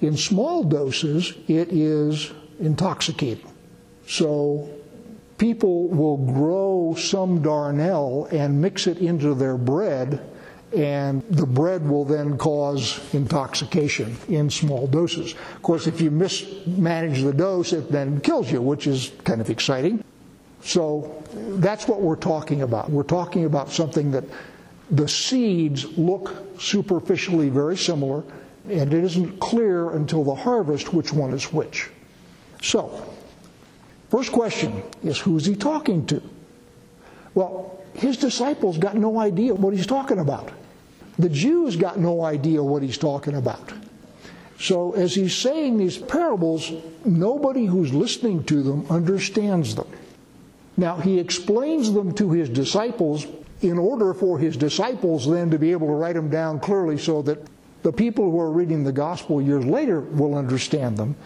In 0.00 0.16
small 0.16 0.62
doses, 0.62 1.34
it 1.48 1.72
is 1.72 2.32
intoxicating. 2.60 3.52
So 4.06 4.70
people 5.38 5.88
will 5.88 6.16
grow 6.16 6.94
some 6.98 7.42
darnel 7.42 8.30
and 8.32 8.60
mix 8.60 8.86
it 8.86 8.98
into 8.98 9.34
their 9.34 9.56
bread, 9.56 10.20
and 10.76 11.22
the 11.30 11.46
bread 11.46 11.88
will 11.88 12.04
then 12.04 12.36
cause 12.36 13.00
intoxication 13.14 14.16
in 14.28 14.50
small 14.50 14.86
doses. 14.86 15.32
Of 15.32 15.62
course, 15.62 15.86
if 15.86 16.00
you 16.00 16.10
mismanage 16.10 17.22
the 17.22 17.32
dose, 17.32 17.72
it 17.72 17.90
then 17.90 18.20
kills 18.20 18.52
you, 18.52 18.60
which 18.60 18.86
is 18.86 19.12
kind 19.24 19.40
of 19.40 19.48
exciting. 19.48 20.04
So 20.62 21.22
that's 21.32 21.88
what 21.88 22.00
we're 22.00 22.16
talking 22.16 22.62
about. 22.62 22.90
We're 22.90 23.04
talking 23.04 23.44
about 23.44 23.70
something 23.70 24.10
that 24.10 24.24
the 24.90 25.08
seeds 25.08 25.84
look 25.96 26.60
superficially 26.60 27.48
very 27.48 27.76
similar, 27.76 28.24
and 28.68 28.92
it 28.92 29.04
isn't 29.04 29.38
clear 29.38 29.90
until 29.90 30.24
the 30.24 30.34
harvest 30.34 30.92
which 30.92 31.12
one 31.12 31.32
is 31.32 31.52
which. 31.52 31.88
So, 32.60 33.14
first 34.10 34.32
question 34.32 34.82
is 35.02 35.18
who's 35.18 35.46
he 35.46 35.54
talking 35.56 36.06
to? 36.06 36.22
Well, 37.34 37.78
his 37.94 38.16
disciples 38.16 38.78
got 38.78 38.96
no 38.96 39.18
idea 39.18 39.54
what 39.54 39.74
he's 39.74 39.86
talking 39.86 40.18
about. 40.18 40.50
The 41.18 41.28
Jews 41.28 41.76
got 41.76 41.98
no 41.98 42.22
idea 42.24 42.62
what 42.62 42.82
he's 42.82 42.98
talking 42.98 43.34
about. 43.34 43.72
So, 44.60 44.92
as 44.92 45.14
he's 45.14 45.36
saying 45.36 45.78
these 45.78 45.98
parables, 45.98 46.72
nobody 47.04 47.64
who's 47.64 47.92
listening 47.92 48.44
to 48.44 48.62
them 48.62 48.86
understands 48.90 49.74
them. 49.74 49.86
Now, 50.76 50.96
he 50.96 51.18
explains 51.18 51.92
them 51.92 52.14
to 52.14 52.30
his 52.30 52.48
disciples 52.48 53.26
in 53.62 53.78
order 53.78 54.14
for 54.14 54.38
his 54.38 54.56
disciples 54.56 55.28
then 55.28 55.50
to 55.50 55.58
be 55.58 55.72
able 55.72 55.88
to 55.88 55.92
write 55.92 56.14
them 56.14 56.30
down 56.30 56.60
clearly 56.60 56.98
so 56.98 57.22
that 57.22 57.38
the 57.82 57.92
people 57.92 58.30
who 58.30 58.40
are 58.40 58.50
reading 58.50 58.84
the 58.84 58.92
gospel 58.92 59.42
years 59.42 59.64
later 59.64 60.00
will 60.00 60.36
understand 60.36 60.96
them. 60.96 61.16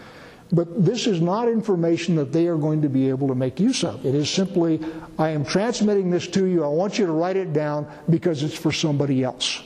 But 0.51 0.85
this 0.85 1.07
is 1.07 1.21
not 1.21 1.47
information 1.47 2.15
that 2.15 2.31
they 2.31 2.47
are 2.47 2.57
going 2.57 2.81
to 2.81 2.89
be 2.89 3.09
able 3.09 3.27
to 3.29 3.35
make 3.35 3.59
use 3.59 3.83
of. 3.83 4.05
It 4.05 4.13
is 4.13 4.29
simply, 4.29 4.79
I 5.17 5.29
am 5.29 5.45
transmitting 5.45 6.11
this 6.11 6.27
to 6.27 6.45
you. 6.45 6.63
I 6.63 6.67
want 6.67 6.99
you 6.99 7.05
to 7.05 7.11
write 7.11 7.37
it 7.37 7.53
down 7.53 7.87
because 8.09 8.43
it's 8.43 8.57
for 8.57 8.71
somebody 8.71 9.23
else. 9.23 9.63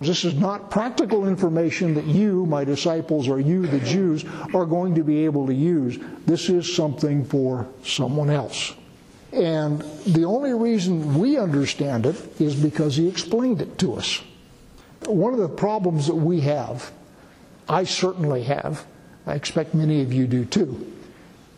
This 0.00 0.24
is 0.24 0.34
not 0.34 0.70
practical 0.70 1.28
information 1.28 1.94
that 1.94 2.04
you, 2.04 2.46
my 2.46 2.64
disciples, 2.64 3.28
or 3.28 3.38
you, 3.38 3.66
the 3.66 3.80
Jews, 3.80 4.24
are 4.52 4.66
going 4.66 4.94
to 4.96 5.04
be 5.04 5.24
able 5.24 5.46
to 5.46 5.54
use. 5.54 5.98
This 6.26 6.48
is 6.48 6.74
something 6.74 7.24
for 7.24 7.68
someone 7.84 8.28
else. 8.28 8.74
And 9.32 9.80
the 10.06 10.24
only 10.24 10.52
reason 10.52 11.18
we 11.18 11.38
understand 11.38 12.06
it 12.06 12.40
is 12.40 12.54
because 12.54 12.96
he 12.96 13.08
explained 13.08 13.62
it 13.62 13.78
to 13.78 13.94
us. 13.94 14.20
One 15.06 15.32
of 15.32 15.40
the 15.40 15.48
problems 15.48 16.06
that 16.06 16.14
we 16.14 16.40
have, 16.40 16.92
I 17.68 17.84
certainly 17.84 18.44
have, 18.44 18.84
I 19.26 19.34
expect 19.34 19.74
many 19.74 20.02
of 20.02 20.12
you 20.12 20.26
do 20.26 20.44
too, 20.44 20.92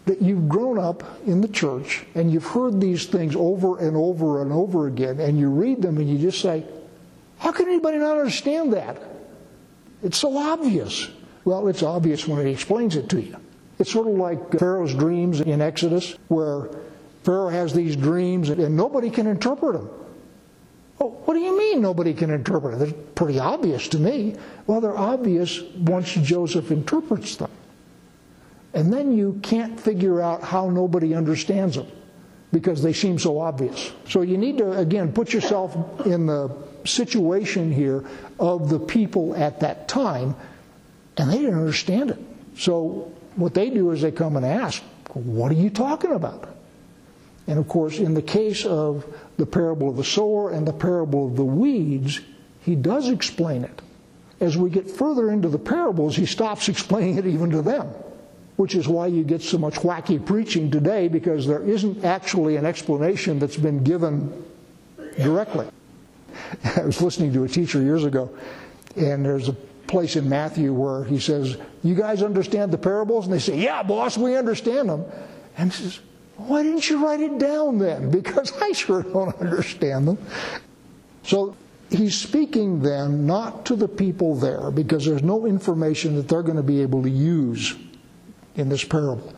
that 0.06 0.22
you've 0.22 0.48
grown 0.48 0.78
up 0.78 1.02
in 1.26 1.40
the 1.40 1.48
church 1.48 2.04
and 2.14 2.32
you've 2.32 2.46
heard 2.46 2.80
these 2.80 3.06
things 3.06 3.34
over 3.34 3.78
and 3.78 3.96
over 3.96 4.42
and 4.42 4.52
over 4.52 4.86
again, 4.86 5.20
and 5.20 5.38
you 5.38 5.50
read 5.50 5.82
them 5.82 5.98
and 5.98 6.08
you 6.08 6.18
just 6.18 6.40
say, 6.40 6.64
How 7.38 7.52
can 7.52 7.66
anybody 7.66 7.98
not 7.98 8.18
understand 8.18 8.72
that? 8.72 9.02
It's 10.02 10.18
so 10.18 10.36
obvious. 10.36 11.08
Well, 11.44 11.68
it's 11.68 11.82
obvious 11.82 12.26
when 12.26 12.44
he 12.44 12.52
explains 12.52 12.96
it 12.96 13.08
to 13.10 13.20
you. 13.20 13.36
It's 13.78 13.92
sort 13.92 14.08
of 14.08 14.14
like 14.14 14.58
Pharaoh's 14.58 14.94
dreams 14.94 15.40
in 15.40 15.60
Exodus, 15.60 16.16
where 16.28 16.70
Pharaoh 17.24 17.48
has 17.48 17.72
these 17.72 17.96
dreams 17.96 18.50
and 18.50 18.76
nobody 18.76 19.10
can 19.10 19.26
interpret 19.26 19.74
them. 19.74 19.90
Well, 20.98 21.10
what 21.24 21.34
do 21.34 21.40
you 21.40 21.56
mean 21.58 21.82
nobody 21.82 22.14
can 22.14 22.30
interpret 22.30 22.74
it? 22.74 22.78
They're 22.78 22.92
pretty 23.14 23.38
obvious 23.38 23.88
to 23.88 23.98
me. 23.98 24.36
Well, 24.66 24.80
they're 24.80 24.96
obvious 24.96 25.60
once 25.76 26.12
Joseph 26.14 26.70
interprets 26.70 27.36
them. 27.36 27.50
And 28.72 28.92
then 28.92 29.16
you 29.16 29.40
can't 29.42 29.78
figure 29.78 30.20
out 30.20 30.42
how 30.42 30.70
nobody 30.70 31.14
understands 31.14 31.76
them 31.76 31.86
because 32.52 32.82
they 32.82 32.92
seem 32.92 33.18
so 33.18 33.38
obvious. 33.38 33.92
So 34.08 34.22
you 34.22 34.38
need 34.38 34.58
to, 34.58 34.72
again, 34.72 35.12
put 35.12 35.32
yourself 35.32 35.74
in 36.06 36.26
the 36.26 36.50
situation 36.84 37.72
here 37.72 38.04
of 38.38 38.68
the 38.70 38.78
people 38.78 39.34
at 39.34 39.60
that 39.60 39.88
time, 39.88 40.36
and 41.16 41.30
they 41.30 41.38
didn't 41.38 41.58
understand 41.58 42.10
it. 42.10 42.18
So 42.56 43.12
what 43.36 43.54
they 43.54 43.70
do 43.70 43.90
is 43.90 44.02
they 44.02 44.12
come 44.12 44.36
and 44.36 44.46
ask, 44.46 44.82
What 45.12 45.50
are 45.50 45.56
you 45.56 45.70
talking 45.70 46.12
about? 46.12 46.55
And 47.46 47.58
of 47.58 47.68
course, 47.68 47.98
in 47.98 48.14
the 48.14 48.22
case 48.22 48.64
of 48.64 49.06
the 49.36 49.46
parable 49.46 49.88
of 49.88 49.96
the 49.96 50.04
sower 50.04 50.50
and 50.50 50.66
the 50.66 50.72
parable 50.72 51.26
of 51.26 51.36
the 51.36 51.44
weeds, 51.44 52.20
he 52.60 52.74
does 52.74 53.08
explain 53.08 53.64
it. 53.64 53.82
As 54.40 54.56
we 54.56 54.68
get 54.68 54.90
further 54.90 55.30
into 55.30 55.48
the 55.48 55.58
parables, 55.58 56.16
he 56.16 56.26
stops 56.26 56.68
explaining 56.68 57.18
it 57.18 57.26
even 57.26 57.50
to 57.50 57.62
them, 57.62 57.86
which 58.56 58.74
is 58.74 58.88
why 58.88 59.06
you 59.06 59.22
get 59.22 59.40
so 59.40 59.58
much 59.58 59.76
wacky 59.76 60.24
preaching 60.24 60.70
today 60.70 61.08
because 61.08 61.46
there 61.46 61.62
isn't 61.62 62.04
actually 62.04 62.56
an 62.56 62.66
explanation 62.66 63.38
that's 63.38 63.56
been 63.56 63.82
given 63.82 64.44
directly. 65.16 65.68
I 66.76 66.82
was 66.82 67.00
listening 67.00 67.32
to 67.34 67.44
a 67.44 67.48
teacher 67.48 67.80
years 67.80 68.04
ago, 68.04 68.36
and 68.96 69.24
there's 69.24 69.48
a 69.48 69.56
place 69.86 70.16
in 70.16 70.28
Matthew 70.28 70.72
where 70.72 71.04
he 71.04 71.18
says, 71.18 71.56
You 71.82 71.94
guys 71.94 72.22
understand 72.22 72.72
the 72.72 72.78
parables? 72.78 73.24
And 73.24 73.32
they 73.32 73.38
say, 73.38 73.58
Yeah, 73.58 73.82
boss, 73.82 74.18
we 74.18 74.36
understand 74.36 74.88
them. 74.88 75.04
And 75.56 75.72
he 75.72 75.82
says, 75.84 76.00
why 76.36 76.62
didn't 76.62 76.88
you 76.88 77.04
write 77.04 77.20
it 77.20 77.38
down 77.38 77.78
then? 77.78 78.10
Because 78.16 78.52
I 78.60 78.72
sure 78.72 79.02
don't 79.02 79.36
understand 79.40 80.08
them. 80.08 80.18
So 81.22 81.56
he's 81.90 82.16
speaking 82.16 82.80
then 82.80 83.26
not 83.26 83.66
to 83.66 83.76
the 83.76 83.88
people 83.88 84.34
there 84.36 84.70
because 84.70 85.04
there's 85.04 85.22
no 85.22 85.46
information 85.46 86.16
that 86.16 86.28
they're 86.28 86.42
going 86.42 86.56
to 86.56 86.62
be 86.62 86.82
able 86.82 87.02
to 87.02 87.10
use 87.10 87.74
in 88.54 88.68
this 88.68 88.84
parable. 88.84 89.34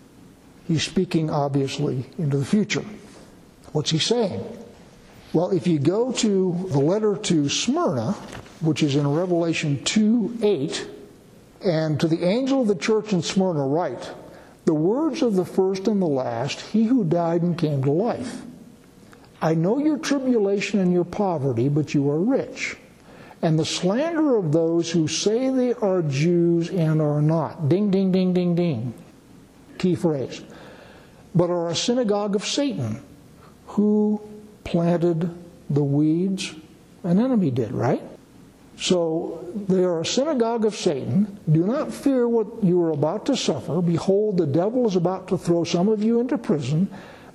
He's 0.66 0.82
speaking 0.82 1.30
obviously 1.30 2.06
into 2.18 2.36
the 2.36 2.44
future. 2.44 2.84
What's 3.72 3.90
he 3.90 3.98
saying? 3.98 4.44
Well, 5.32 5.50
if 5.50 5.66
you 5.66 5.78
go 5.78 6.12
to 6.12 6.66
the 6.70 6.78
letter 6.78 7.16
to 7.16 7.48
Smyrna, 7.48 8.12
which 8.60 8.82
is 8.82 8.96
in 8.96 9.06
Revelation 9.06 9.82
2 9.84 10.38
8, 10.42 10.90
and 11.64 12.00
to 12.00 12.08
the 12.08 12.24
angel 12.24 12.62
of 12.62 12.68
the 12.68 12.74
church 12.74 13.12
in 13.12 13.22
Smyrna, 13.22 13.66
write, 13.66 14.10
The 14.68 14.74
words 14.74 15.22
of 15.22 15.34
the 15.34 15.46
first 15.46 15.88
and 15.88 16.02
the 16.02 16.06
last, 16.06 16.60
he 16.60 16.84
who 16.84 17.02
died 17.02 17.40
and 17.40 17.56
came 17.56 17.82
to 17.84 17.90
life. 17.90 18.42
I 19.40 19.54
know 19.54 19.78
your 19.78 19.96
tribulation 19.96 20.78
and 20.78 20.92
your 20.92 21.06
poverty, 21.06 21.70
but 21.70 21.94
you 21.94 22.10
are 22.10 22.20
rich. 22.20 22.76
And 23.40 23.58
the 23.58 23.64
slander 23.64 24.36
of 24.36 24.52
those 24.52 24.90
who 24.90 25.08
say 25.08 25.48
they 25.48 25.72
are 25.72 26.02
Jews 26.02 26.68
and 26.68 27.00
are 27.00 27.22
not. 27.22 27.70
Ding, 27.70 27.90
ding, 27.90 28.12
ding, 28.12 28.34
ding, 28.34 28.54
ding. 28.54 28.92
Key 29.78 29.94
phrase. 29.94 30.42
But 31.34 31.48
are 31.48 31.70
a 31.70 31.74
synagogue 31.74 32.36
of 32.36 32.44
Satan. 32.44 33.02
Who 33.68 34.20
planted 34.64 35.34
the 35.70 35.82
weeds? 35.82 36.54
An 37.04 37.18
enemy 37.18 37.50
did, 37.50 37.72
right? 37.72 38.02
So 38.80 39.44
they 39.66 39.82
are 39.82 40.00
a 40.00 40.06
synagogue 40.06 40.64
of 40.64 40.76
Satan. 40.76 41.38
Do 41.50 41.66
not 41.66 41.92
fear 41.92 42.28
what 42.28 42.62
you 42.62 42.80
are 42.82 42.92
about 42.92 43.26
to 43.26 43.36
suffer. 43.36 43.82
Behold, 43.82 44.38
the 44.38 44.46
devil 44.46 44.86
is 44.86 44.94
about 44.94 45.28
to 45.28 45.38
throw 45.38 45.64
some 45.64 45.88
of 45.88 46.02
you 46.02 46.20
into 46.20 46.38
prison 46.38 46.88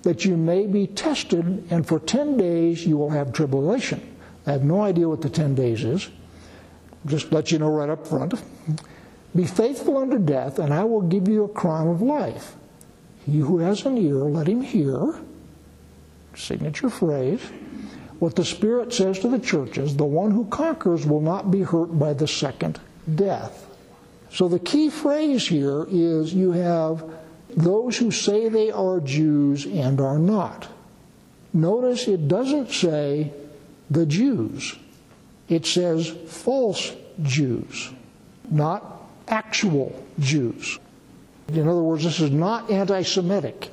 that 0.03 0.25
you 0.25 0.37
may 0.37 0.67
be 0.67 0.87
tested, 0.87 1.65
and 1.69 1.87
for 1.87 1.99
10 1.99 2.37
days 2.37 2.85
you 2.85 2.97
will 2.97 3.09
have 3.09 3.33
tribulation. 3.33 4.01
I 4.45 4.51
have 4.51 4.63
no 4.63 4.81
idea 4.81 5.07
what 5.07 5.21
the 5.21 5.29
10 5.29 5.55
days 5.55 5.83
is. 5.83 6.09
Just 7.05 7.31
let 7.31 7.51
you 7.51 7.59
know 7.59 7.69
right 7.69 7.89
up 7.89 8.07
front. 8.07 8.33
Be 9.35 9.45
faithful 9.45 9.97
unto 9.97 10.19
death, 10.19 10.59
and 10.59 10.73
I 10.73 10.83
will 10.83 11.01
give 11.01 11.27
you 11.27 11.43
a 11.43 11.49
crown 11.49 11.87
of 11.87 12.01
life. 12.01 12.55
He 13.25 13.39
who 13.39 13.59
has 13.59 13.85
an 13.85 13.97
ear, 13.97 14.15
let 14.15 14.47
him 14.47 14.61
hear. 14.61 15.15
Signature 16.35 16.89
phrase. 16.89 17.41
What 18.23 18.37
the 18.37 18.45
Spirit 18.45 18.93
says 18.93 19.19
to 19.19 19.27
the 19.27 19.37
churches 19.37 19.97
the 19.97 20.05
one 20.05 20.31
who 20.31 20.45
conquers 20.45 21.05
will 21.05 21.19
not 21.19 21.51
be 21.51 21.59
hurt 21.59 21.99
by 21.99 22.13
the 22.13 22.25
second 22.25 22.79
death. 23.13 23.67
So 24.31 24.47
the 24.47 24.59
key 24.59 24.89
phrase 24.89 25.45
here 25.45 25.85
is 25.89 26.33
you 26.33 26.53
have 26.53 27.03
those 27.49 27.97
who 27.97 28.11
say 28.11 28.47
they 28.47 28.71
are 28.71 29.01
Jews 29.01 29.65
and 29.65 29.99
are 29.99 30.17
not. 30.17 30.69
Notice 31.51 32.07
it 32.07 32.29
doesn't 32.29 32.71
say 32.71 33.33
the 33.91 34.05
Jews, 34.05 34.73
it 35.49 35.65
says 35.65 36.07
false 36.07 36.93
Jews, 37.23 37.91
not 38.49 39.03
actual 39.27 40.01
Jews. 40.17 40.79
In 41.49 41.67
other 41.67 41.83
words, 41.83 42.05
this 42.05 42.21
is 42.21 42.31
not 42.31 42.71
anti 42.71 43.01
Semitic. 43.01 43.69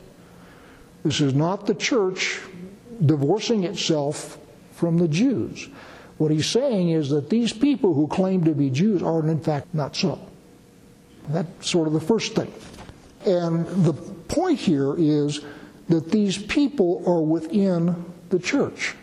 This 1.04 1.20
is 1.20 1.34
not 1.34 1.68
the 1.68 1.74
church 1.76 2.40
divorcing 3.00 3.62
itself 3.62 4.38
from 4.80 4.98
the 4.98 5.06
Jews. 5.06 5.68
What 6.16 6.30
he's 6.30 6.46
saying 6.46 6.90
is 6.90 7.10
that 7.10 7.30
these 7.30 7.52
people 7.52 7.94
who 7.94 8.08
claim 8.08 8.44
to 8.44 8.52
be 8.52 8.70
Jews 8.70 9.02
are, 9.02 9.26
in 9.28 9.40
fact, 9.40 9.74
not 9.74 9.94
so. 9.94 10.18
That's 11.28 11.68
sort 11.68 11.86
of 11.86 11.92
the 11.92 12.00
first 12.00 12.34
thing. 12.34 12.52
And 13.26 13.66
the 13.84 13.92
point 13.92 14.58
here 14.58 14.94
is 14.96 15.40
that 15.88 16.10
these 16.10 16.38
people 16.38 17.02
are 17.06 17.20
within 17.20 18.04
the 18.30 18.38
church. 18.38 18.94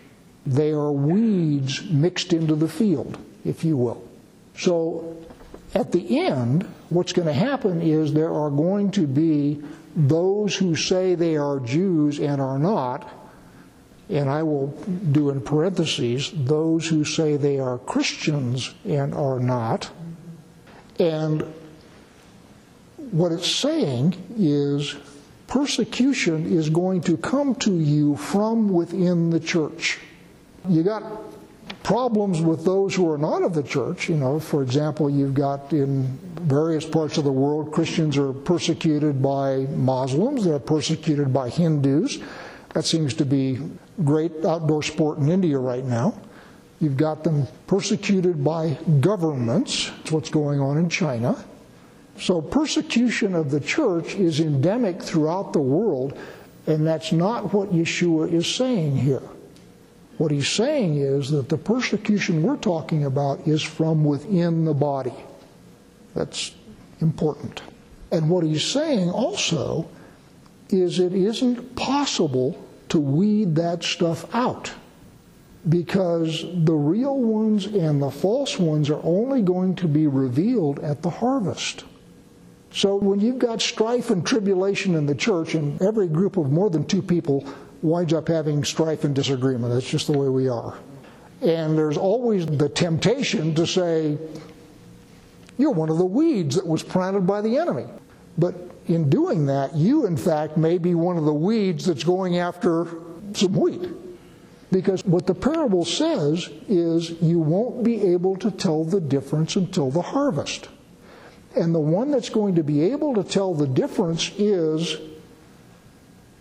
They 0.46 0.72
are 0.72 0.92
weeds 0.92 1.84
mixed 1.90 2.34
into 2.34 2.56
the 2.56 2.68
field, 2.68 3.18
if 3.46 3.64
you 3.64 3.78
will. 3.78 4.04
So 4.58 5.18
at 5.76 5.92
the 5.92 6.20
end, 6.20 6.64
what's 6.90 7.14
going 7.14 7.28
to 7.28 7.34
happen 7.34 7.82
is 7.82 8.14
there 8.14 8.34
are 8.34 8.50
going 8.50 8.92
to 8.92 9.06
be 9.06 9.62
those 9.96 10.56
who 10.56 10.76
say 10.76 11.16
they 11.16 11.38
are 11.38 11.60
Jews 11.60 12.20
and 12.20 12.42
are 12.42 12.58
not, 12.60 13.10
and 14.10 14.30
I 14.30 14.44
will 14.44 14.68
do 15.12 15.30
in 15.30 15.42
parentheses, 15.42 16.32
those 16.34 16.88
who 16.88 17.04
say 17.04 17.36
they 17.36 17.60
are 17.60 17.78
Christians 17.80 18.74
and 18.86 19.14
are 19.14 19.40
not. 19.40 19.90
And 21.00 21.42
what 23.12 23.32
it's 23.32 23.52
saying 23.52 24.16
is 24.38 24.96
persecution 25.48 26.46
is 26.46 26.70
going 26.70 27.02
to 27.02 27.18
come 27.18 27.56
to 27.56 27.74
you 27.74 28.16
from 28.16 28.70
within 28.70 29.30
the 29.30 29.40
church. 29.40 30.00
You 30.70 30.84
got 30.84 31.04
problems 31.84 32.42
with 32.42 32.66
those 32.66 32.96
who 32.96 33.10
are 33.12 33.18
not 33.18 33.44
of 33.44 33.54
the 33.54 33.64
church. 33.64 34.10
You 34.10 34.18
know, 34.18 34.40
for 34.40 34.62
example, 34.62 35.10
you've 35.10 35.34
got 35.34 35.72
in 35.72 36.18
various 36.42 36.86
parts 36.86 37.18
of 37.18 37.24
the 37.24 37.32
world, 37.32 37.72
Christians 37.74 38.18
are 38.18 38.34
persecuted 38.34 39.22
by 39.22 39.68
Muslims, 39.76 40.46
they're 40.46 40.60
persecuted 40.60 41.34
by 41.34 41.50
Hindus. 41.50 42.20
That 42.74 42.86
seems 42.86 43.14
to 43.16 43.26
be 43.26 43.60
great 44.04 44.46
outdoor 44.46 44.84
sport 44.84 45.18
in 45.18 45.30
India 45.30 45.58
right 45.58 45.86
now. 45.86 46.20
You've 46.80 46.98
got 46.98 47.24
them 47.24 47.48
persecuted 47.66 48.44
by 48.44 48.78
governments. 49.00 49.92
It's 50.02 50.12
what's 50.12 50.30
going 50.30 50.60
on 50.60 50.78
in 50.78 50.90
China. 50.90 51.44
So 52.20 52.42
persecution 52.42 53.34
of 53.36 53.52
the 53.52 53.60
church 53.60 54.16
is 54.16 54.40
endemic 54.40 55.02
throughout 55.02 55.54
the 55.54 55.60
world, 55.60 56.18
and 56.66 56.86
that's 56.86 57.12
not 57.12 57.54
what 57.54 57.72
Yeshua 57.72 58.32
is 58.32 58.48
saying 58.48 58.98
here. 58.98 59.24
What 60.18 60.32
he's 60.32 60.50
saying 60.50 60.98
is 60.98 61.30
that 61.30 61.50
the 61.50 61.58
persecution 61.58 62.42
we're 62.42 62.58
talking 62.58 63.06
about 63.06 63.48
is 63.48 63.62
from 63.62 64.04
within 64.04 64.66
the 64.66 64.74
body. 64.74 65.14
That's 66.16 66.56
important. 67.02 67.62
And 68.12 68.30
what 68.30 68.44
he's 68.44 68.66
saying 68.66 69.12
also 69.12 69.88
is 70.70 71.00
it 71.00 71.14
isn't 71.14 71.76
possible 71.76 72.58
to 72.90 73.00
weed 73.00 73.56
that 73.56 73.84
stuff 73.84 74.34
out 74.34 74.72
because 75.68 76.46
the 76.54 76.74
real 76.74 77.18
ones 77.18 77.66
and 77.66 78.02
the 78.02 78.12
false 78.12 78.58
ones 78.58 78.90
are 78.90 79.02
only 79.04 79.42
going 79.42 79.76
to 79.76 79.88
be 79.88 80.08
revealed 80.08 80.80
at 80.80 81.02
the 81.02 81.10
harvest. 81.10 81.84
So 82.72 82.96
when 82.96 83.20
you've 83.20 83.40
got 83.40 83.62
strife 83.62 84.10
and 84.10 84.26
tribulation 84.26 84.96
in 84.96 85.06
the 85.06 85.16
church, 85.16 85.56
and 85.56 85.82
every 85.82 86.08
group 86.08 86.38
of 86.38 86.52
more 86.52 86.70
than 86.70 86.86
two 86.86 87.02
people 87.02 87.46
winds 87.82 88.14
up 88.14 88.28
having 88.28 88.64
strife 88.64 89.04
and 89.04 89.16
disagreement, 89.16 89.74
that's 89.74 89.90
just 89.90 90.08
the 90.08 90.18
way 90.18 90.30
we 90.30 90.48
are. 90.48 90.78
And 91.42 91.78
there's 91.78 91.98
always 91.98 92.46
the 92.46 92.70
temptation 92.70 93.54
to 93.56 93.68
say, 93.68 94.18
you're 95.58 95.72
one 95.72 95.90
of 95.90 95.98
the 95.98 96.06
weeds 96.06 96.56
that 96.56 96.66
was 96.66 96.84
planted 96.84 97.26
by 97.26 97.42
the 97.42 97.58
enemy. 97.58 97.86
But 98.38 98.56
in 98.88 99.10
doing 99.10 99.46
that, 99.48 99.76
you, 99.76 100.06
in 100.06 100.18
fact, 100.18 100.58
may 100.58 100.78
be 100.78 100.96
one 100.96 101.18
of 101.18 101.26
the 101.26 101.34
weeds 101.34 101.86
that's 101.86 102.04
going 102.04 102.38
after 102.38 102.88
some 103.34 103.54
wheat. 103.54 103.90
Because 104.72 105.06
what 105.06 105.26
the 105.26 105.36
parable 105.36 105.86
says 105.86 106.50
is 106.68 107.12
you 107.22 107.40
won't 107.40 107.84
be 107.84 108.02
able 108.14 108.36
to 108.38 108.52
tell 108.52 108.84
the 108.84 109.00
difference 109.00 109.56
until 109.56 109.90
the 109.90 110.02
harvest. 110.02 110.70
And 111.56 111.74
the 111.74 111.80
one 111.80 112.12
that's 112.12 112.30
going 112.30 112.56
to 112.56 112.64
be 112.64 112.82
able 112.92 113.16
to 113.16 113.24
tell 113.24 113.54
the 113.54 113.68
difference 113.68 114.32
is 114.38 114.98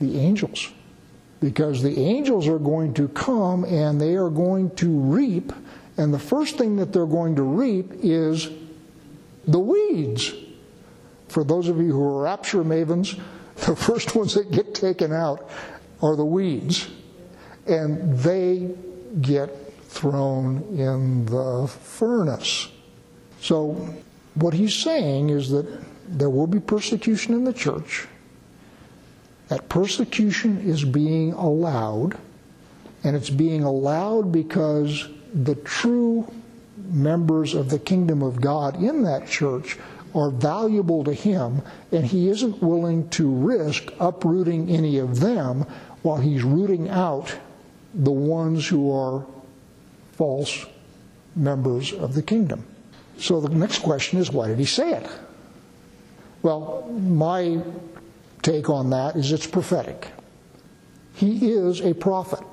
the 0.00 0.18
angels. 0.18 0.70
Because 1.40 1.82
the 1.82 1.98
angels 2.00 2.48
are 2.48 2.58
going 2.58 2.94
to 2.94 3.08
come 3.08 3.64
and 3.64 4.00
they 4.00 4.16
are 4.16 4.30
going 4.30 4.74
to 4.76 4.88
reap. 4.88 5.52
And 5.96 6.12
the 6.12 6.18
first 6.18 6.58
thing 6.58 6.76
that 6.76 6.92
they're 6.92 7.06
going 7.06 7.36
to 7.36 7.42
reap 7.42 7.92
is 8.02 8.50
the 9.46 9.60
weeds. 9.60 10.32
For 11.28 11.44
those 11.44 11.68
of 11.68 11.78
you 11.78 11.92
who 11.92 12.02
are 12.02 12.22
rapture 12.22 12.62
mavens, 12.62 13.20
the 13.66 13.76
first 13.88 14.14
ones 14.14 14.34
that 14.34 14.50
get 14.50 14.74
taken 14.74 15.12
out 15.12 15.48
are 16.02 16.16
the 16.16 16.24
weeds. 16.24 16.88
And 17.66 18.18
they 18.18 18.74
get 19.20 19.72
thrown 19.84 20.62
in 20.78 21.26
the 21.26 21.66
furnace. 21.68 22.68
So 23.40 23.94
what 24.34 24.54
he's 24.54 24.74
saying 24.74 25.30
is 25.30 25.50
that 25.50 25.66
there 26.08 26.30
will 26.30 26.46
be 26.46 26.60
persecution 26.60 27.34
in 27.34 27.44
the 27.44 27.52
church. 27.52 28.06
That 29.48 29.68
persecution 29.68 30.60
is 30.60 30.84
being 30.84 31.32
allowed, 31.32 32.16
and 33.04 33.16
it's 33.16 33.30
being 33.30 33.62
allowed 33.62 34.32
because 34.32 35.08
the 35.32 35.54
true 35.54 36.30
members 36.90 37.54
of 37.54 37.70
the 37.70 37.78
kingdom 37.78 38.22
of 38.22 38.40
God 38.40 38.82
in 38.82 39.02
that 39.04 39.28
church 39.28 39.78
are 40.16 40.30
valuable 40.30 41.04
to 41.04 41.12
him, 41.12 41.62
and 41.92 42.04
he 42.04 42.28
isn't 42.28 42.62
willing 42.62 43.08
to 43.10 43.28
risk 43.28 43.92
uprooting 44.00 44.70
any 44.70 44.98
of 44.98 45.20
them 45.20 45.66
while 46.02 46.16
he's 46.16 46.42
rooting 46.42 46.88
out 46.88 47.36
the 47.94 48.12
ones 48.12 48.66
who 48.66 48.92
are 48.92 49.26
false 50.12 50.66
members 51.34 51.92
of 51.92 52.14
the 52.14 52.22
kingdom. 52.22 52.64
So 53.18 53.40
the 53.40 53.48
next 53.48 53.80
question 53.80 54.18
is 54.18 54.30
why 54.30 54.48
did 54.48 54.58
he 54.58 54.64
say 54.64 54.92
it? 54.92 55.06
Well, 56.42 56.86
my 56.90 57.60
take 58.42 58.70
on 58.70 58.90
that 58.90 59.16
is 59.16 59.32
it's 59.32 59.46
prophetic. 59.46 60.08
He 61.14 61.50
is 61.52 61.80
a 61.80 61.94
prophet, 61.94 62.44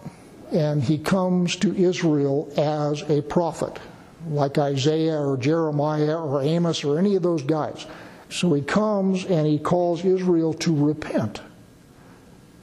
and 0.52 0.82
he 0.82 0.98
comes 0.98 1.56
to 1.58 1.76
Israel 1.76 2.52
as 2.58 3.02
a 3.10 3.22
prophet, 3.22 3.78
like 4.28 4.58
Isaiah 4.58 5.20
or 5.20 5.38
Jeremiah 5.38 6.18
or 6.18 6.42
Amos 6.42 6.84
or 6.84 7.00
any 7.00 7.16
of 7.16 7.24
those 7.24 7.44
guys. 7.44 7.86
So 8.30 8.54
he 8.54 8.62
comes 8.62 9.26
and 9.26 9.46
he 9.46 9.60
calls 9.60 10.04
Israel 10.04 10.54
to 10.56 10.76
repent. 10.76 11.42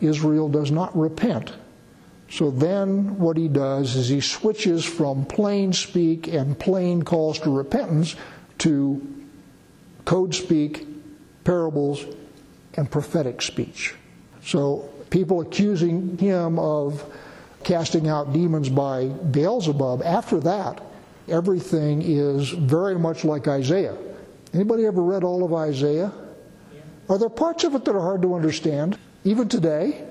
Israel 0.01 0.49
does 0.49 0.70
not 0.70 0.96
repent. 0.96 1.53
So 2.31 2.51
then 2.51 3.18
what 3.18 3.37
he 3.37 3.49
does 3.49 3.96
is 3.96 4.09
he 4.09 4.20
switches 4.20 4.85
from 4.85 5.25
plain 5.27 5.73
speak 5.73 6.29
and 6.29 6.59
plain 6.59 7.03
calls 7.03 7.40
to 7.40 7.51
repentance 7.51 8.16
to 8.59 9.25
code 10.05 10.35
speak, 10.35 10.87
parables, 11.44 12.05
and 12.75 12.90
prophetic 12.90 13.42
speech. 13.42 13.94
So 14.44 14.88
people 15.11 15.40
accusing 15.40 16.18
him 16.18 16.59
of 16.59 17.05
casting 17.64 18.09
out 18.09 18.33
demons 18.33 18.68
by 18.68 19.07
Beelzebub, 19.07 20.03
after 20.03 20.40
that, 20.40 20.83
everything 21.31 22.03
is 22.03 22.51
very 22.51 22.99
much 22.99 23.25
like 23.25 23.49
Isaiah. 23.49 23.97
Anybody 24.53 24.87
ever 24.87 25.03
read 25.03 25.25
all 25.25 25.45
of 25.45 25.55
Isaiah? 25.55 26.12
Are 27.09 27.19
there 27.19 27.29
parts 27.29 27.64
of 27.64 27.75
it 27.75 27.85
that 27.85 27.95
are 27.95 28.01
hard 28.01 28.23
to 28.23 28.35
understand, 28.35 28.99
even 29.25 29.49
today? 29.49 30.05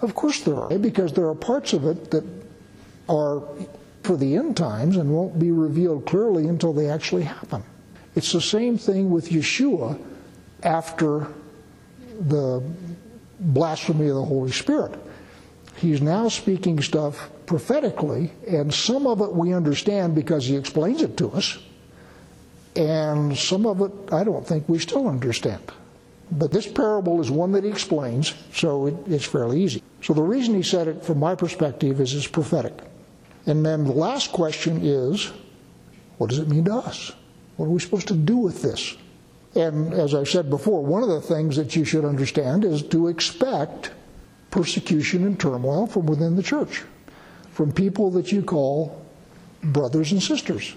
Of 0.00 0.14
course 0.14 0.40
there 0.40 0.56
are, 0.56 0.78
because 0.78 1.12
there 1.12 1.28
are 1.28 1.34
parts 1.34 1.72
of 1.72 1.86
it 1.86 2.10
that 2.10 2.24
are 3.08 3.42
for 4.02 4.16
the 4.16 4.36
end 4.36 4.56
times 4.56 4.96
and 4.96 5.10
won't 5.10 5.38
be 5.38 5.52
revealed 5.52 6.06
clearly 6.06 6.48
until 6.48 6.72
they 6.72 6.88
actually 6.88 7.22
happen. 7.22 7.62
It's 8.14 8.32
the 8.32 8.40
same 8.40 8.76
thing 8.76 9.10
with 9.10 9.30
Yeshua 9.30 9.98
after 10.62 11.28
the 12.20 12.62
blasphemy 13.38 14.08
of 14.08 14.16
the 14.16 14.24
Holy 14.24 14.50
Spirit. 14.50 14.94
He's 15.82 16.00
now 16.00 16.28
speaking 16.28 16.80
stuff 16.80 17.28
prophetically, 17.44 18.30
and 18.46 18.72
some 18.72 19.04
of 19.04 19.20
it 19.20 19.32
we 19.32 19.52
understand 19.52 20.14
because 20.14 20.46
he 20.46 20.54
explains 20.54 21.02
it 21.02 21.16
to 21.16 21.32
us, 21.32 21.58
and 22.76 23.36
some 23.36 23.66
of 23.66 23.80
it 23.80 23.90
I 24.12 24.22
don't 24.22 24.46
think 24.46 24.68
we 24.68 24.78
still 24.78 25.08
understand. 25.08 25.72
But 26.30 26.52
this 26.52 26.68
parable 26.68 27.20
is 27.20 27.32
one 27.32 27.50
that 27.50 27.64
he 27.64 27.70
explains, 27.70 28.32
so 28.52 28.86
it, 28.86 28.94
it's 29.08 29.24
fairly 29.24 29.60
easy. 29.60 29.82
So 30.02 30.14
the 30.14 30.22
reason 30.22 30.54
he 30.54 30.62
said 30.62 30.86
it, 30.86 31.04
from 31.04 31.18
my 31.18 31.34
perspective, 31.34 32.00
is 32.00 32.14
it's 32.14 32.28
prophetic. 32.28 32.74
And 33.46 33.66
then 33.66 33.82
the 33.82 33.90
last 33.90 34.30
question 34.30 34.86
is 34.86 35.32
what 36.18 36.30
does 36.30 36.38
it 36.38 36.46
mean 36.46 36.66
to 36.66 36.74
us? 36.74 37.10
What 37.56 37.66
are 37.66 37.70
we 37.70 37.80
supposed 37.80 38.06
to 38.06 38.14
do 38.14 38.36
with 38.36 38.62
this? 38.62 38.96
And 39.56 39.92
as 39.94 40.14
I 40.14 40.22
said 40.22 40.48
before, 40.48 40.84
one 40.84 41.02
of 41.02 41.08
the 41.08 41.20
things 41.20 41.56
that 41.56 41.74
you 41.74 41.84
should 41.84 42.04
understand 42.04 42.64
is 42.64 42.84
to 42.84 43.08
expect 43.08 43.90
persecution 44.52 45.24
and 45.24 45.40
turmoil 45.40 45.88
from 45.88 46.06
within 46.06 46.36
the 46.36 46.42
church, 46.42 46.84
from 47.50 47.72
people 47.72 48.12
that 48.12 48.30
you 48.30 48.42
call 48.42 49.04
brothers 49.64 50.12
and 50.12 50.22
sisters. 50.22 50.76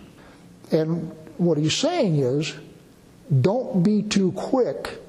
And 0.72 1.12
what 1.38 1.60
he's 1.60 1.76
saying 1.76 2.16
is 2.18 2.56
don't 3.42 3.84
be 3.84 4.02
too 4.02 4.32
quick 4.32 5.02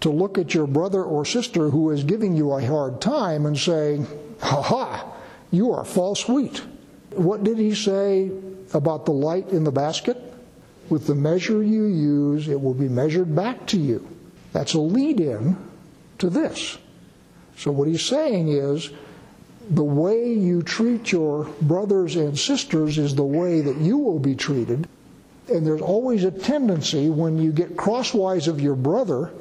to 0.00 0.10
look 0.10 0.38
at 0.38 0.54
your 0.54 0.66
brother 0.66 1.02
or 1.02 1.24
sister 1.24 1.68
who 1.70 1.90
is 1.90 2.04
giving 2.04 2.34
you 2.34 2.52
a 2.52 2.64
hard 2.64 3.00
time 3.00 3.46
and 3.46 3.58
say, 3.58 4.04
ha 4.40 4.62
ha, 4.62 5.12
you 5.50 5.72
are 5.72 5.84
false 5.84 6.28
wheat. 6.28 6.62
What 7.10 7.44
did 7.44 7.58
he 7.58 7.74
say 7.74 8.30
about 8.72 9.04
the 9.04 9.12
light 9.12 9.48
in 9.50 9.64
the 9.64 9.72
basket? 9.72 10.16
With 10.88 11.06
the 11.06 11.14
measure 11.14 11.62
you 11.62 11.84
use, 11.84 12.48
it 12.48 12.60
will 12.60 12.74
be 12.74 12.88
measured 12.88 13.34
back 13.34 13.66
to 13.68 13.78
you. 13.78 14.06
That's 14.52 14.74
a 14.74 14.80
lead 14.80 15.20
in 15.20 15.56
to 16.18 16.30
this. 16.30 16.78
So, 17.56 17.70
what 17.70 17.88
he's 17.88 18.04
saying 18.04 18.48
is 18.48 18.90
the 19.70 19.84
way 19.84 20.32
you 20.32 20.62
treat 20.62 21.12
your 21.12 21.44
brothers 21.62 22.16
and 22.16 22.38
sisters 22.38 22.98
is 22.98 23.14
the 23.14 23.22
way 23.22 23.60
that 23.60 23.76
you 23.76 23.98
will 23.98 24.18
be 24.18 24.34
treated. 24.34 24.88
And 25.48 25.66
there's 25.66 25.82
always 25.82 26.24
a 26.24 26.30
tendency 26.30 27.08
when 27.10 27.38
you 27.38 27.52
get 27.52 27.76
crosswise 27.76 28.48
of 28.48 28.60
your 28.60 28.74
brother 28.74 29.32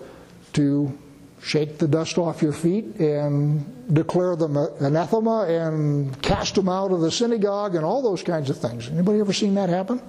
to 0.53 0.97
shake 1.41 1.77
the 1.79 1.87
dust 1.87 2.17
off 2.17 2.41
your 2.41 2.53
feet 2.53 2.85
and 2.99 3.65
declare 3.93 4.35
them 4.35 4.57
anathema 4.79 5.45
and 5.45 6.21
cast 6.21 6.55
them 6.55 6.69
out 6.69 6.91
of 6.91 7.01
the 7.01 7.11
synagogue 7.11 7.75
and 7.75 7.83
all 7.83 8.01
those 8.01 8.21
kinds 8.21 8.49
of 8.49 8.57
things. 8.57 8.87
Anybody 8.89 9.19
ever 9.19 9.33
seen 9.33 9.55
that 9.55 9.69
happen? 9.69 10.01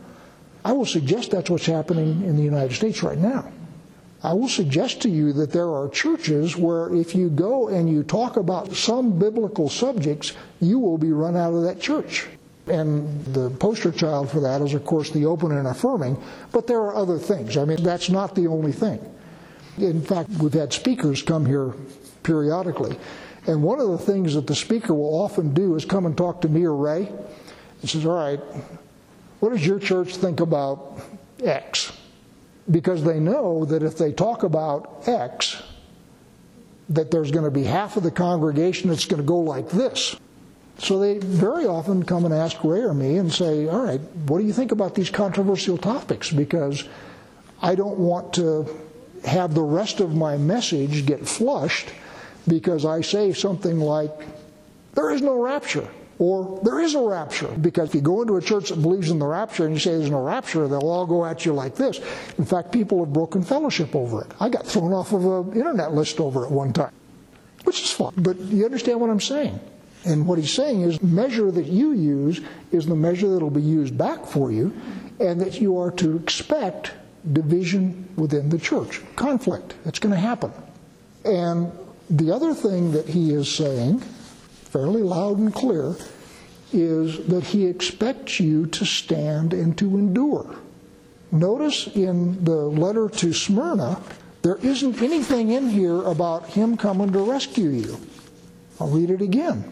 I 0.65 0.73
will 0.73 0.87
suggest 0.87 1.31
that's 1.31 1.51
what's 1.51 1.67
happening 1.67 2.23
in 2.23 2.37
the 2.37 2.43
United 2.43 2.75
States 2.75 3.03
right 3.03 3.19
now. 3.19 3.51
I 4.25 4.33
will 4.35 4.49
suggest 4.49 5.03
to 5.03 5.09
you 5.11 5.33
that 5.33 5.51
there 5.51 5.69
are 5.69 5.89
churches 5.89 6.57
where 6.57 6.95
if 6.95 7.15
you 7.15 7.29
go 7.29 7.69
and 7.69 7.91
you 7.91 8.05
talk 8.05 8.37
about 8.37 8.73
some 8.73 9.19
biblical 9.19 9.69
subjects, 9.69 10.33
you 10.61 10.79
will 10.79 10.99
be 10.99 11.11
run 11.11 11.37
out 11.37 11.55
of 11.55 11.63
that 11.65 11.81
church. 11.81 12.29
And 12.69 13.25
the 13.25 13.51
poster 13.51 13.91
child 13.91 14.31
for 14.31 14.39
that 14.41 14.63
is, 14.63 14.75
of 14.75 14.85
course, 14.85 15.11
the 15.11 15.27
open 15.27 15.51
and 15.51 15.67
affirming, 15.67 16.23
but 16.53 16.69
there 16.69 16.81
are 16.81 16.95
other 16.95 17.19
things. 17.19 17.57
I 17.57 17.65
mean, 17.65 17.83
that's 17.83 18.11
not 18.11 18.37
the 18.37 18.47
only 18.47 18.71
thing. 18.71 19.01
In 19.79 20.01
fact, 20.01 20.31
we've 20.31 20.53
had 20.53 20.73
speakers 20.73 21.23
come 21.23 21.45
here 21.45 21.75
periodically, 22.23 22.97
and 23.49 23.61
one 23.65 23.81
of 23.81 23.89
the 23.89 23.99
things 23.99 24.35
that 24.35 24.47
the 24.47 24.55
speaker 24.55 24.95
will 24.95 25.21
often 25.21 25.53
do 25.53 25.75
is 25.75 25.85
come 25.85 26.07
and 26.07 26.17
talk 26.17 26.43
to 26.43 26.49
me 26.49 26.65
or 26.65 26.77
Ray 26.77 27.11
and 27.81 27.91
says, 27.91 28.07
All 28.07 28.15
right, 28.15 28.39
what 29.41 29.51
does 29.51 29.67
your 29.67 29.81
church 29.81 30.15
think 30.17 30.39
about 30.39 31.01
X? 31.43 31.93
Because 32.71 33.03
they 33.03 33.19
know 33.19 33.65
that 33.65 33.83
if 33.83 33.99
they 33.99 34.13
talk 34.13 34.45
about 34.45 35.09
X, 35.09 35.63
that 36.89 37.11
there's 37.11 37.31
going 37.31 37.45
to 37.45 37.51
be 37.51 37.65
half 37.65 37.97
of 37.97 38.03
the 38.03 38.11
congregation 38.11 38.89
that's 38.89 39.05
going 39.05 39.21
to 39.21 39.27
go 39.27 39.39
like 39.39 39.69
this. 39.71 40.17
So 40.79 40.99
they 40.99 41.19
very 41.19 41.67
often 41.67 42.03
come 42.03 42.25
and 42.25 42.35
ask 42.35 42.63
Ray 42.65 42.81
or 42.81 42.95
me 42.95 43.19
and 43.19 43.33
say, 43.33 43.69
All 43.69 43.85
right, 43.85 44.01
what 44.27 44.39
do 44.39 44.45
you 44.45 44.53
think 44.53 44.73
about 44.73 44.95
these 44.95 45.11
controversial 45.11 45.79
topics? 45.79 46.31
Because 46.31 46.89
I 47.61 47.75
don't 47.75 47.99
want 47.99 48.33
to 48.35 48.67
have 49.25 49.55
the 49.55 49.63
rest 49.63 50.01
of 50.01 50.15
my 50.15 50.37
message 50.37 51.07
get 51.07 51.27
flushed 51.29 51.89
because 52.49 52.85
I 52.85 53.01
say 53.03 53.33
something 53.33 53.79
like, 53.79 54.27
There 54.95 55.11
is 55.11 55.23
no 55.23 55.41
rapture. 55.41 55.89
Or 56.19 56.61
there 56.63 56.81
is 56.81 56.95
a 56.95 57.01
rapture. 57.01 57.49
Because 57.49 57.89
if 57.89 57.95
you 57.95 58.01
go 58.01 58.23
into 58.23 58.37
a 58.37 58.43
church 58.43 58.69
that 58.69 58.81
believes 58.81 59.11
in 59.11 59.19
the 59.19 59.27
rapture 59.27 59.65
and 59.65 59.75
you 59.75 59.81
say 59.81 59.97
there's 59.97 60.11
no 60.11 60.23
rapture, 60.23 60.69
they'll 60.69 60.81
all 60.81 61.07
go 61.07 61.25
at 61.25 61.45
you 61.45 61.53
like 61.53 61.75
this. 61.75 62.01
In 62.39 62.45
fact, 62.45 62.71
people 62.73 63.05
have 63.05 63.13
broken 63.13 63.43
fellowship 63.43 63.95
over 63.97 64.23
it. 64.23 64.31
I 64.39 64.49
got 64.49 64.67
thrown 64.67 64.93
off 64.93 65.13
of 65.13 65.25
an 65.25 65.57
internet 65.57 65.93
list 65.95 66.21
over 66.21 66.45
it 66.45 66.51
one 66.51 66.73
time, 66.73 66.93
which 67.65 67.83
is 67.83 67.91
fun. 67.91 68.15
But 68.17 68.39
you 68.39 68.65
understand 68.65 69.01
what 69.01 69.11
I'm 69.11 69.21
saying? 69.21 69.59
And 70.05 70.27
what 70.27 70.39
he's 70.39 70.53
saying 70.53 70.83
is, 70.83 71.01
measure 71.03 71.51
that 71.51 71.67
you 71.67 71.93
use 71.93 72.41
is 72.73 72.87
the 72.87 72.97
measure 72.97 73.29
that 73.29 73.41
will 73.41 73.51
be 73.51 73.63
used 73.63 73.97
back 73.97 74.27
for 74.27 74.51
you, 74.51 74.73
and 75.21 75.41
that 75.41 75.61
you 75.61 75.79
are 75.79 75.93
to 75.93 76.17
expect 76.17 76.93
division 77.33 78.09
within 78.17 78.49
the 78.49 78.59
church, 78.59 79.01
conflict. 79.15 79.75
It's 79.85 80.01
going 80.01 80.13
to 80.13 80.21
happen. 80.21 80.53
And 81.25 81.71
the 82.11 82.33
other 82.33 82.53
thing 82.53 82.91
that 82.93 83.09
he 83.09 83.33
is 83.33 83.49
saying 83.49 84.03
fairly 84.73 85.03
loud 85.03 85.39
and 85.39 85.55
clear, 85.55 85.95
is 86.73 87.27
that 87.27 87.45
he 87.45 87.67
expects 87.67 88.41
you 88.41 88.65
to 88.67 88.87
stand 88.87 89.53
and 89.53 89.77
to 89.77 89.99
endure. 89.99 90.57
Notice 91.31 91.87
in 91.89 92.43
the 92.45 92.57
letter 92.57 93.11
to 93.11 93.33
Smyrna, 93.35 94.01
there 94.41 94.57
isn't 94.57 95.03
anything 95.03 95.51
in 95.51 95.69
here 95.69 96.03
about 96.03 96.47
him 96.47 96.77
coming 96.77 97.13
to 97.13 97.31
rescue 97.31 97.69
you. 97.69 98.01
I'll 98.81 98.89
read 98.89 99.11
it 99.11 99.21
again. 99.21 99.71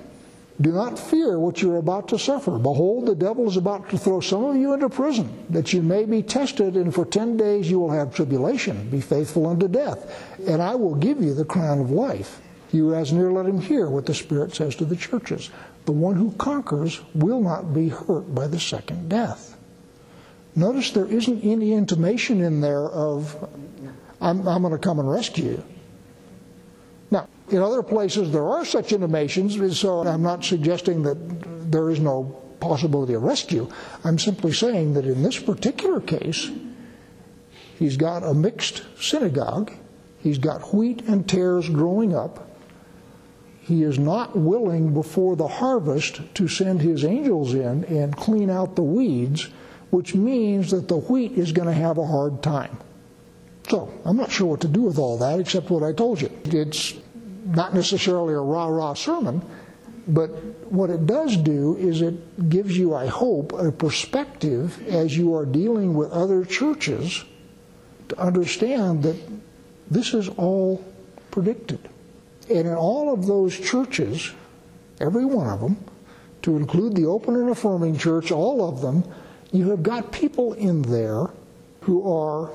Do 0.61 0.73
not 0.73 0.99
fear 0.99 1.39
what 1.39 1.63
you're 1.63 1.79
about 1.79 2.09
to 2.09 2.19
suffer. 2.19 2.59
Behold, 2.59 3.07
the 3.07 3.15
devil 3.15 3.49
is 3.49 3.57
about 3.57 3.89
to 3.91 3.99
throw 3.99 4.21
some 4.21 4.45
of 4.45 4.57
you 4.57 4.75
into 4.75 4.91
prison, 4.91 5.47
that 5.49 5.73
you 5.73 5.81
may 5.81 6.05
be 6.05 6.23
tested, 6.23 6.77
and 6.77 6.95
for 6.95 7.07
ten 7.07 7.39
days 7.39 7.71
you 7.71 7.81
will 7.81 7.91
have 7.91 8.15
tribulation. 8.15 8.91
Be 8.91 9.01
faithful 9.01 9.47
unto 9.47 9.69
death, 9.69 10.39
and 10.47 10.61
I 10.61 10.75
will 10.75 10.95
give 10.95 11.23
you 11.23 11.33
the 11.33 11.47
crown 11.47 11.81
of 11.81 11.91
life. 11.91 12.43
You 12.73 12.95
as 12.95 13.13
near 13.13 13.33
let 13.33 13.47
him 13.47 13.61
hear 13.61 13.89
what 13.89 14.07
the 14.07 14.15
Spirit 14.15 14.55
says 14.55 14.77
to 14.77 14.85
the 14.85 14.97
churches. 14.97 15.51
The 15.87 15.93
one 15.93 16.17
who 16.17 16.33
conquers 16.33 17.01
will 17.15 17.41
not 17.41 17.75
be 17.75 17.89
hurt 17.89 18.35
by 18.35 18.47
the 18.47 18.61
second 18.61 19.09
death. 19.09 19.57
Notice 20.55 20.91
there 20.91 21.07
isn't 21.07 21.43
any 21.43 21.73
intimation 21.73 22.41
in 22.43 22.61
there 22.61 22.87
of, 22.89 23.49
I'm, 24.21 24.47
I'm 24.47 24.63
going 24.63 24.73
to 24.73 24.79
come 24.79 24.99
and 24.99 25.11
rescue 25.11 25.45
you. 25.45 25.65
Now, 27.11 27.29
in 27.51 27.59
other 27.59 27.83
places 27.83 28.31
there 28.31 28.47
are 28.47 28.65
such 28.65 28.93
intimations, 28.93 29.79
so 29.79 30.07
I'm 30.07 30.23
not 30.23 30.45
suggesting 30.45 31.03
that 31.05 31.71
there 31.71 31.91
is 31.91 31.99
no 31.99 32.37
possibility 32.61 33.15
of 33.15 33.23
rescue. 33.23 33.69
I'm 34.05 34.19
simply 34.19 34.53
saying 34.53 34.95
that 34.95 35.07
in 35.07 35.23
this 35.23 35.39
particular 35.39 36.01
case, 36.01 36.51
he's 37.79 37.97
got 37.97 38.23
a 38.23 38.35
mixed 38.35 38.85
synagogue, 39.01 39.73
he's 40.19 40.39
got 40.39 40.75
wheat 40.75 41.03
and 41.09 41.29
tares 41.29 41.69
growing 41.69 42.15
up 42.15 42.50
he 43.61 43.83
is 43.83 43.99
not 43.99 44.37
willing 44.37 44.95
before 44.95 45.37
the 45.37 45.47
harvest 45.47 46.21
to 46.35 46.49
send 46.49 46.81
his 46.81 47.05
angels 47.05 47.55
in 47.55 47.85
and 47.85 48.17
clean 48.17 48.51
out 48.51 48.75
the 48.75 48.83
weeds, 48.83 49.49
which 49.91 50.15
means 50.15 50.71
that 50.71 50.89
the 50.89 50.97
wheat 50.97 51.33
is 51.33 51.53
going 51.53 51.69
to 51.69 51.75
have 51.75 51.99
a 51.99 52.07
hard 52.07 52.43
time. 52.43 52.79
So, 53.69 53.93
I'm 54.05 54.17
not 54.17 54.33
sure 54.33 54.49
what 54.49 54.61
to 54.63 54.69
do 54.69 54.83
with 54.83 54.99
all 54.99 55.19
that 55.19 55.39
except 55.39 55.71
what 55.71 55.83
I 55.83 55.93
told 55.93 56.21
you. 56.21 56.31
It's 56.45 56.95
not 57.45 57.75
necessarily 57.75 58.35
a 58.35 58.41
rah 58.41 58.67
rah 58.67 58.95
sermon, 58.95 59.43
but 60.09 60.29
what 60.73 60.91
it 60.91 61.07
does 61.07 61.37
do 61.37 61.77
is 61.77 62.03
it 62.03 62.49
gives 62.49 62.77
you, 62.77 62.95
I 62.95 63.07
hope, 63.07 63.53
a 63.53 63.71
perspective 63.71 64.83
as 64.89 65.17
you 65.17 65.35
are 65.35 65.45
dealing 65.45 65.95
with 65.95 66.11
other 66.11 66.45
churches 66.45 67.25
to 68.09 68.19
understand 68.19 69.03
that 69.05 69.17
this 69.91 70.15
is 70.15 70.29
all 70.31 70.85
predicted. 71.31 71.89
And 72.51 72.67
in 72.67 72.75
all 72.75 73.15
of 73.15 73.27
those 73.27 73.59
churches, 73.59 74.33
every 75.01 75.25
one 75.25 75.47
of 75.47 75.61
them, 75.61 75.77
to 76.43 76.57
include 76.57 76.97
the 76.97 77.07
open 77.07 77.37
and 77.37 77.51
affirming 77.51 77.97
church, 77.97 78.33
all 78.33 78.69
of 78.69 78.81
them, 78.81 79.05
you 79.53 79.71
have 79.71 79.83
got 79.83 80.11
people 80.11 80.55
in 80.55 80.83
there 80.83 81.27
who 81.83 82.11
are 82.11 82.51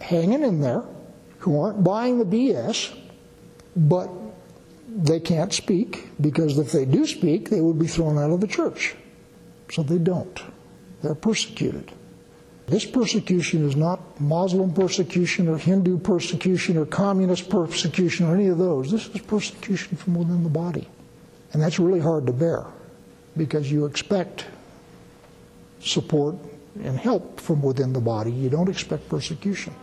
hanging 0.00 0.42
in 0.42 0.60
there, 0.60 0.84
who 1.38 1.60
aren't 1.60 1.82
buying 1.82 2.18
the 2.18 2.24
BS, 2.24 2.96
but 3.74 4.10
they 4.88 5.20
can't 5.20 5.52
speak 5.52 6.08
because 6.20 6.58
if 6.58 6.72
they 6.72 6.84
do 6.84 7.06
speak, 7.06 7.50
they 7.50 7.60
would 7.60 7.78
be 7.78 7.86
thrown 7.86 8.18
out 8.18 8.30
of 8.30 8.40
the 8.40 8.46
church. 8.46 8.94
So 9.70 9.82
they 9.82 9.98
don't. 9.98 10.40
They're 11.02 11.14
persecuted. 11.14 11.92
This 12.70 12.86
persecution 12.86 13.68
is 13.68 13.74
not 13.74 14.20
Muslim 14.20 14.72
persecution 14.72 15.48
or 15.48 15.58
Hindu 15.58 15.98
persecution 15.98 16.76
or 16.76 16.86
communist 16.86 17.50
persecution 17.50 18.28
or 18.28 18.36
any 18.36 18.46
of 18.46 18.58
those. 18.58 18.92
This 18.92 19.08
is 19.08 19.20
persecution 19.22 19.96
from 19.96 20.14
within 20.14 20.44
the 20.44 20.48
body. 20.48 20.86
And 21.52 21.60
that's 21.60 21.80
really 21.80 21.98
hard 21.98 22.26
to 22.26 22.32
bear 22.32 22.64
because 23.36 23.72
you 23.72 23.86
expect 23.86 24.46
support 25.80 26.36
and 26.84 26.96
help 26.96 27.40
from 27.40 27.60
within 27.60 27.92
the 27.92 28.00
body. 28.00 28.30
You 28.30 28.48
don't 28.48 28.68
expect 28.68 29.08
persecution. 29.08 29.74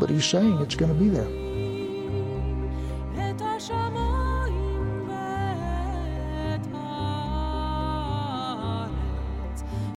But 0.00 0.10
he's 0.10 0.24
saying 0.24 0.58
it's 0.58 0.74
going 0.74 0.92
to 0.92 0.98
be 0.98 1.08
there. 1.08 1.49